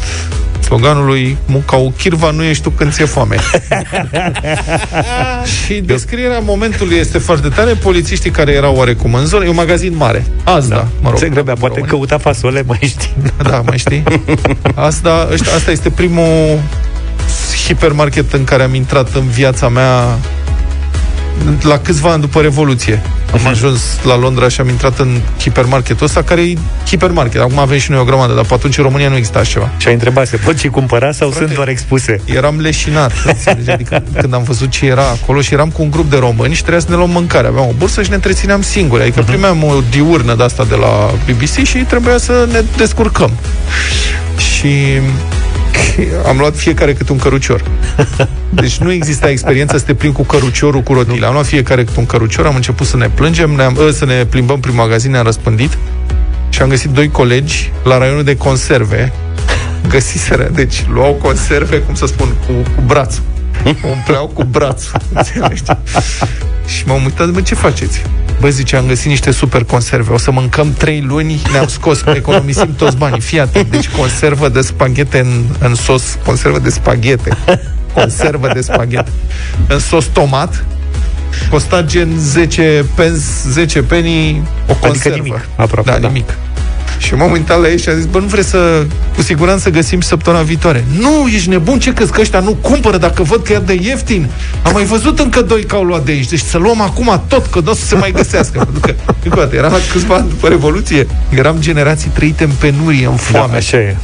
[0.65, 3.35] sloganului Mucau Chirva nu ești tu când ți-e foame.
[5.65, 7.73] și descrierea momentului este foarte tare.
[7.73, 10.25] Polițiștii care erau oarecum în zonă, e un magazin mare.
[10.43, 10.87] Asta, da.
[11.01, 11.17] mă rog.
[11.17, 11.89] Se grăbea, poate România.
[11.89, 13.13] căuta fasole, mai știi.
[13.49, 14.03] Da, mai știi?
[14.75, 16.59] Asta, ăștia, asta este primul
[17.67, 20.17] hipermarket în care am intrat în viața mea
[21.61, 23.01] la câțiva ani după Revoluție.
[23.33, 26.57] Am ajuns la Londra și am intrat în hipermarketul ăsta, care e
[26.87, 27.41] hipermarket.
[27.41, 29.69] Acum avem și noi o grămadă, dar pe atunci în România nu exista așa ceva.
[29.77, 32.21] Și a întrebat, se pot și cumpăra sau sunt doar expuse?
[32.25, 33.69] Eram leșinat, înțelegi?
[33.69, 36.61] adică când am văzut ce era acolo și eram cu un grup de români și
[36.61, 37.47] trebuia să ne luăm mâncare.
[37.47, 39.01] Aveam o bursă și ne întrețineam singuri.
[39.01, 43.31] Adică primeam o diurnă de asta de la BBC și trebuia să ne descurcăm.
[44.37, 44.99] Și
[46.27, 47.63] am luat fiecare câte un cărucior.
[48.61, 51.25] Deci nu exista experiență să te plimbi cu căruciorul cu rotile.
[51.25, 54.25] Am luat fiecare câte un cărucior, am început să ne plângem, ne-am, ă, să ne
[54.25, 55.77] plimbăm prin magazin, ne-am răspândit
[56.49, 59.13] și am găsit doi colegi la raionul de conserve
[59.87, 63.23] găsiseră, deci luau conserve, cum să spun, cu, cu brațul.
[63.95, 65.63] Umpleau cu brațul, înțelegi?
[66.67, 68.01] Și m-am uitat, bă, ce faceți?
[68.39, 70.13] Bă, zice, am găsit niște super conserve.
[70.13, 73.21] O să mâncăm trei luni, ne-am scos, economisim toți banii.
[73.21, 77.37] Fii atent, deci conservă de spaghete în, în sos, conservă de spaghete.
[77.93, 79.11] Conservă de spaghete.
[79.67, 80.65] În sos tomat,
[81.49, 85.17] costa gen 10 pens, 10 penny o conservă.
[85.17, 86.07] Adică nimic, aproape, da, da.
[86.07, 86.37] nimic.
[86.97, 88.85] Și m-am uitat la ei și a zis, bă, nu vreți să,
[89.15, 90.85] cu siguranță găsim și săptămâna viitoare.
[90.99, 94.29] Nu, ești nebun, ce crezi că ăștia nu cumpără dacă văd că e de ieftin?
[94.63, 97.45] Am mai văzut încă doi că au luat de aici, deci să luăm acum tot,
[97.45, 98.57] că nu o să se mai găsească.
[98.57, 98.93] Pentru că,
[99.23, 103.15] încă o dată, eram la câțiva ani după Revoluție, eram generații trăite în penurie, în
[103.15, 103.51] foame.
[103.51, 103.95] Da, așa e.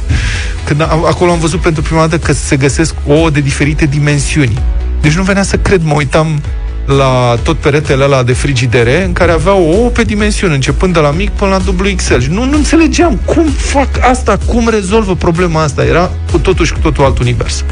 [0.64, 4.58] Când am, acolo am văzut pentru prima dată că se găsesc ouă de diferite dimensiuni.
[5.00, 6.42] Deci nu venea să cred, mă uitam
[6.84, 11.10] la tot peretele ăla de frigidere în care aveau ouă pe dimensiuni, începând de la
[11.10, 12.18] mic până la dublu XL.
[12.18, 15.84] Și nu, nu înțelegeam cum fac asta, cum rezolvă problema asta.
[15.84, 17.64] Era cu totul și cu totul alt univers.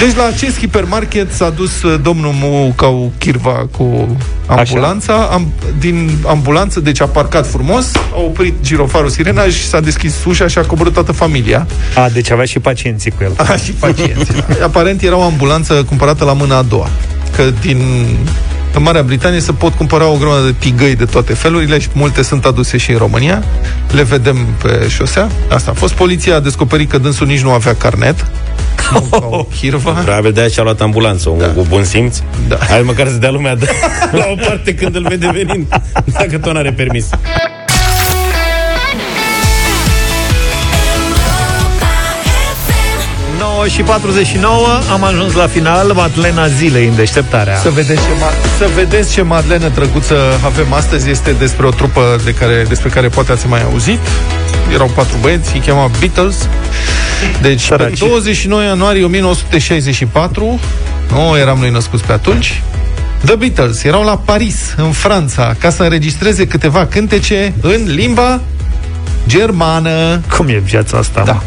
[0.00, 4.16] Deci la acest hipermarket s-a dus uh, domnul Mucau Chirva cu
[4.46, 10.24] ambulanța, am, din ambulanță, deci a parcat frumos, a oprit girofarul sirena și s-a deschis
[10.24, 11.66] ușa și a coborât toată familia.
[11.94, 13.32] A, deci avea și pacienții cu el.
[13.50, 14.30] A, și pacienți.
[14.62, 16.88] Aparent era o ambulanță cumpărată la mâna a doua.
[17.38, 18.06] Că din
[18.74, 22.22] în Marea Britanie se pot cumpăra o grămadă de tigăi de toate felurile și multe
[22.22, 23.42] sunt aduse și în România.
[23.90, 25.28] Le vedem pe șosea.
[25.50, 25.94] Asta a fost.
[25.94, 28.26] Poliția a descoperit că dânsul nici nu avea carnet.
[29.10, 29.90] Oh, Hirva.
[29.90, 31.46] Probabil de-aia și-a luat ambulanță, da.
[31.46, 32.18] cu bun simț.
[32.48, 32.58] Da.
[32.68, 33.68] Hai măcar să dea lumea de
[34.18, 35.66] la o parte când îl vede venind,
[36.12, 37.06] dacă tot n-are permis.
[43.58, 48.58] 9 și 49 am ajuns la final Madlena zilei în deșteptarea Să vedeți ce, ma-
[48.58, 51.10] să vedeți ce Madlenă drăguță avem astăzi.
[51.10, 53.98] Este despre o trupă de care, despre care poate ați mai auzit.
[54.72, 56.48] Erau patru băieți, îi chema Beatles.
[57.42, 57.98] Deci, Săraci.
[57.98, 60.60] pe 29 ianuarie 1964,
[61.12, 62.62] nu eram noi născuți pe atunci,
[63.24, 68.40] The Beatles erau la Paris, în Franța, ca să înregistreze câteva cântece în limba
[69.26, 70.20] germană.
[70.36, 71.22] Cum e viața asta?
[71.24, 71.42] Da.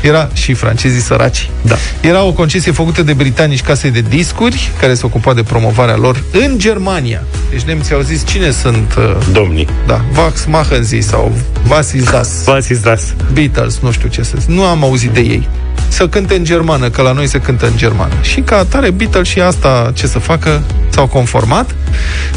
[0.00, 1.50] Era și francezii săraci.
[1.62, 1.74] Da.
[2.00, 6.22] Era o concesie făcută de britanici case de discuri, care se ocupa de promovarea lor
[6.32, 7.22] în Germania.
[7.50, 8.94] Deci nemții au zis cine sunt...
[8.98, 9.68] Uh, Domnii.
[9.86, 11.32] da, Vax Machenzie sau
[11.68, 12.28] Was ist das?
[12.46, 13.14] Was ist das?
[13.32, 14.48] Beatles, nu știu ce să zic.
[14.48, 15.48] Nu am auzit de ei.
[15.88, 18.14] Să cânte în germană, că la noi se cântă în germană.
[18.22, 21.74] Și ca atare, Beatles și asta ce să facă, s-au conformat.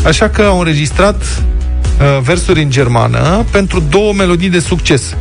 [0.05, 5.15] Așa că au înregistrat uh, versuri în germană pentru două melodii de succes.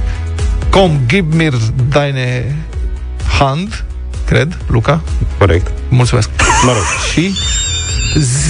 [0.70, 1.52] Komm, gib mir
[1.90, 2.56] deine
[3.38, 3.84] Hand,
[4.26, 5.00] cred, Luca.
[5.38, 5.72] Corect.
[5.88, 6.30] Mulțumesc.
[6.64, 6.82] Mă rog.
[7.12, 7.34] Și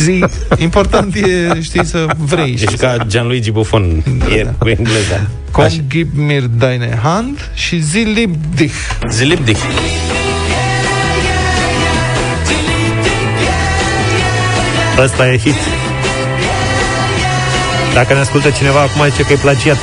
[0.03, 0.25] zi,
[0.57, 2.53] important e, știi, să vrei.
[2.53, 5.27] Ești și ca Gianluigi Buffon ieri cu engleza.
[5.51, 8.75] Komm, gib mir deine Hand și zi lieb dich.
[9.11, 9.57] Zilipdic.
[14.99, 15.55] Ăsta e hit
[17.95, 19.77] Dacă ne ascultă cineva acum zice că e plagiat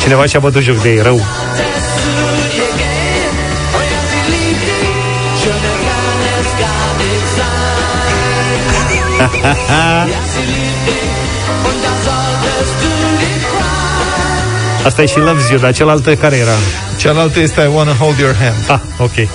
[0.00, 1.20] Cineva și-a bătut joc de ei, rău
[14.84, 16.50] Asta e și Loves You, dar cealaltă care era?
[16.96, 18.54] Cealaltă este I Wanna Hold Your Hand.
[18.68, 19.28] Ah, ok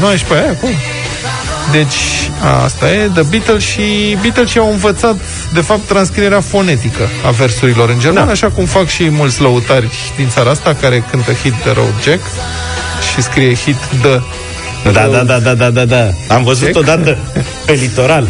[0.00, 0.70] Nu ești pe aia acum.
[1.72, 2.30] Deci,
[2.64, 5.16] asta e, The Beatles și Beatles au învățat,
[5.52, 8.32] de fapt, transcrierea fonetică a versurilor în germană, da.
[8.32, 12.20] așa cum fac și mulți lăutari din țara asta care cântă Hit the Road Jack
[13.14, 14.20] și scrie Hit the
[14.92, 16.08] Da, da, da, da, da, da, da.
[16.28, 16.78] Am văzut Check.
[16.78, 17.18] odată
[17.66, 18.28] pe litoral.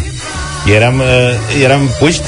[0.75, 2.23] Eram, uh, eram puști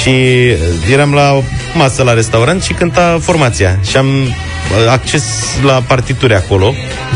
[0.00, 1.42] și uh, eram la o
[1.74, 3.78] masă la restaurant și cânta formația.
[3.88, 5.24] Și am uh, acces
[5.62, 6.74] la partituri acolo.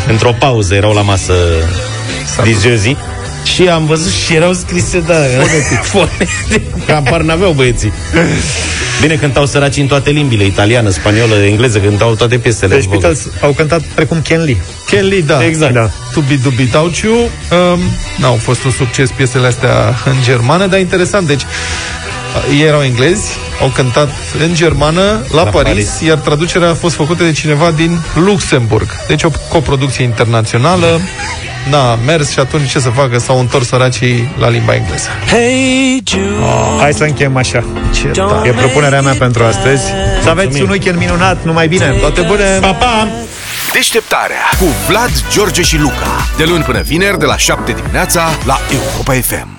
[0.09, 1.33] Într-o pauză erau la masă
[2.43, 2.97] diziozii.
[3.55, 5.15] Și am văzut și erau scrise, da,
[5.83, 6.85] fonetic.
[6.87, 7.93] Campar n-aveau băieții.
[9.01, 12.75] Bine, cântau săraci în toate limbile, italiană, spaniolă, engleză, cântau toate piesele.
[12.75, 13.01] Deci în vogă.
[13.01, 15.45] Beatles au cântat precum Ken Lee Ken Lee, da.
[15.45, 15.73] Exact.
[15.73, 15.91] Da.
[16.13, 17.13] To be dubi Tauciu.
[17.13, 17.81] Um,
[18.19, 21.27] n-au fost un succes piesele astea în germană, dar interesant.
[21.27, 21.49] Deci, uh,
[22.51, 24.09] ei erau englezi, au cântat
[24.41, 25.01] în germană
[25.33, 26.01] la, La Paris, Paris.
[26.01, 28.89] iar traducerea a fost făcută de cineva din Luxemburg.
[29.09, 31.01] Deci o coproducție internațională.
[31.71, 33.19] N-a mers și atunci ce să facă?
[33.19, 35.09] S-au întors săracii la limba engleză.
[35.31, 36.25] Hey Jude,
[36.81, 37.65] Hai să încheiem așa
[37.95, 38.49] Ce tare.
[38.49, 39.83] E propunerea mea pentru astăzi
[40.23, 42.59] Să aveți un weekend minunat, numai bine Toate bune!
[42.61, 43.09] Pa, pa!
[43.73, 46.27] Deșteptarea cu Vlad, George și Luca.
[46.37, 49.54] De luni până vineri, de la 7 dimineața, la Europa FM.